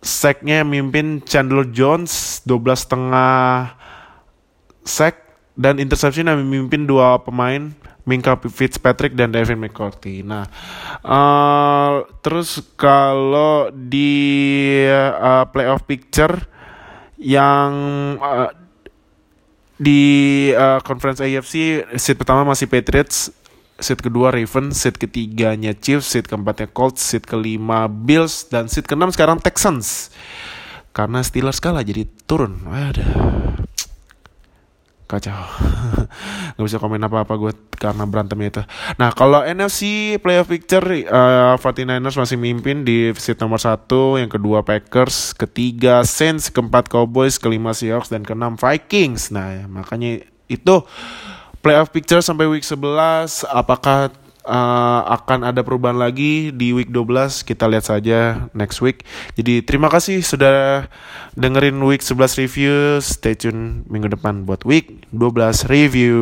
Sacknya 0.04 0.68
mimpin 0.68 1.24
Chandler 1.24 1.64
Jones 1.72 2.44
12 2.44 2.76
setengah 2.76 3.72
sack 4.84 5.24
dan 5.56 5.80
interception 5.80 6.28
yang 6.28 6.44
memimpin 6.44 6.84
dua 6.84 7.22
pemain 7.24 7.72
Minka 8.04 8.36
Fitzpatrick 8.36 9.16
dan 9.16 9.32
Devin 9.32 9.64
McCourty. 9.64 10.28
Nah, 10.28 10.44
uh, 11.08 12.04
terus 12.20 12.60
kalau 12.76 13.72
di 13.72 14.84
uh, 14.92 15.48
playoff 15.48 15.88
picture 15.88 16.36
yang 17.16 17.72
uh, 18.20 18.52
di 19.80 20.02
uh, 20.52 20.84
conference 20.84 21.24
AFC 21.24 21.88
seat 21.96 22.20
pertama 22.20 22.44
masih 22.44 22.68
Patriots 22.68 23.32
seat 23.84 24.00
kedua 24.00 24.32
Ravens, 24.32 24.80
seat 24.80 24.96
ketiganya 24.96 25.76
Chiefs, 25.76 26.16
seat 26.16 26.26
keempatnya 26.32 26.72
Colts, 26.72 27.04
seat 27.04 27.28
kelima 27.28 27.92
Bills, 27.92 28.48
dan 28.48 28.72
seat 28.72 28.88
keenam 28.88 29.12
sekarang 29.12 29.44
Texans. 29.44 30.10
Karena 30.96 31.20
Steelers 31.26 31.60
kalah 31.60 31.84
jadi 31.84 32.08
turun. 32.24 32.64
Waduh. 32.64 33.44
Kacau. 35.10 35.46
Gak 36.56 36.64
bisa 36.64 36.80
komen 36.80 37.02
apa-apa 37.02 37.34
gue 37.38 37.52
karena 37.78 38.08
berantem 38.08 38.40
itu. 38.46 38.64
Nah 38.96 39.12
kalau 39.12 39.44
NFC 39.44 40.16
playoff 40.24 40.48
picture 40.48 40.86
uh, 41.10 41.60
49ers 41.60 42.16
masih 42.16 42.38
mimpin 42.40 42.88
di 42.88 43.12
seat 43.18 43.38
nomor 43.44 43.60
satu, 43.60 44.16
yang 44.16 44.32
kedua 44.32 44.64
Packers, 44.64 45.36
ketiga 45.36 46.02
Saints, 46.08 46.48
keempat 46.50 46.88
Cowboys, 46.88 47.36
kelima 47.36 47.76
Seahawks, 47.76 48.10
dan 48.10 48.24
keenam 48.24 48.56
Vikings. 48.56 49.30
Nah 49.36 49.68
makanya 49.68 50.24
itu 50.48 50.76
playoff 51.64 51.96
picture 51.96 52.20
sampai 52.20 52.46
week 52.52 52.68
11 52.68 53.48
apakah 53.48 54.12
uh, 54.44 55.02
akan 55.08 55.48
ada 55.48 55.64
perubahan 55.64 55.96
lagi 55.96 56.52
di 56.52 56.76
week 56.76 56.92
12 56.92 57.48
kita 57.48 57.66
lihat 57.72 57.88
saja 57.88 58.52
next 58.52 58.84
week. 58.84 59.08
Jadi 59.40 59.64
terima 59.64 59.88
kasih 59.88 60.20
sudah 60.20 60.86
dengerin 61.40 61.80
week 61.88 62.04
11 62.04 62.44
review. 62.44 63.00
Stay 63.00 63.34
tune 63.34 63.88
minggu 63.88 64.12
depan 64.12 64.44
buat 64.44 64.68
week 64.68 65.08
12 65.16 65.72
review 65.72 66.20